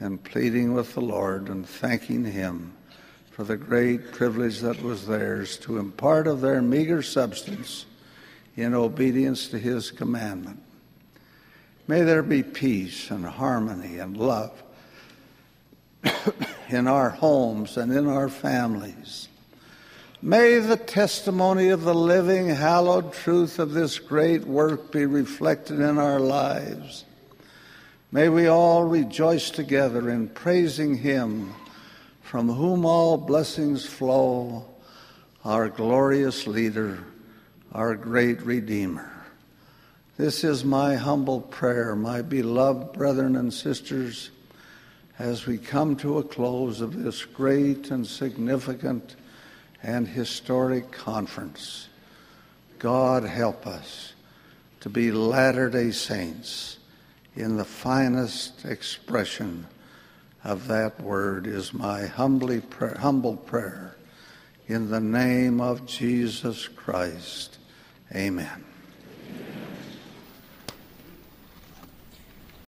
[0.00, 2.72] and pleading with the Lord and thanking him
[3.30, 7.86] for the great privilege that was theirs to impart of their meager substance
[8.56, 10.60] in obedience to his commandment.
[11.86, 14.60] May there be peace and harmony and love
[16.68, 19.28] in our homes and in our families.
[20.24, 25.98] May the testimony of the living, hallowed truth of this great work be reflected in
[25.98, 27.04] our lives.
[28.12, 31.52] May we all rejoice together in praising Him
[32.20, 34.64] from whom all blessings flow,
[35.44, 37.00] our glorious leader,
[37.72, 39.10] our great Redeemer.
[40.18, 44.30] This is my humble prayer, my beloved brethren and sisters,
[45.18, 49.16] as we come to a close of this great and significant
[49.82, 51.88] and historic conference.
[52.78, 54.12] God help us
[54.80, 56.78] to be Latter day Saints
[57.36, 59.66] in the finest expression
[60.44, 63.96] of that word is my humbly prayer, humble prayer.
[64.66, 67.58] In the name of Jesus Christ,
[68.14, 68.71] amen.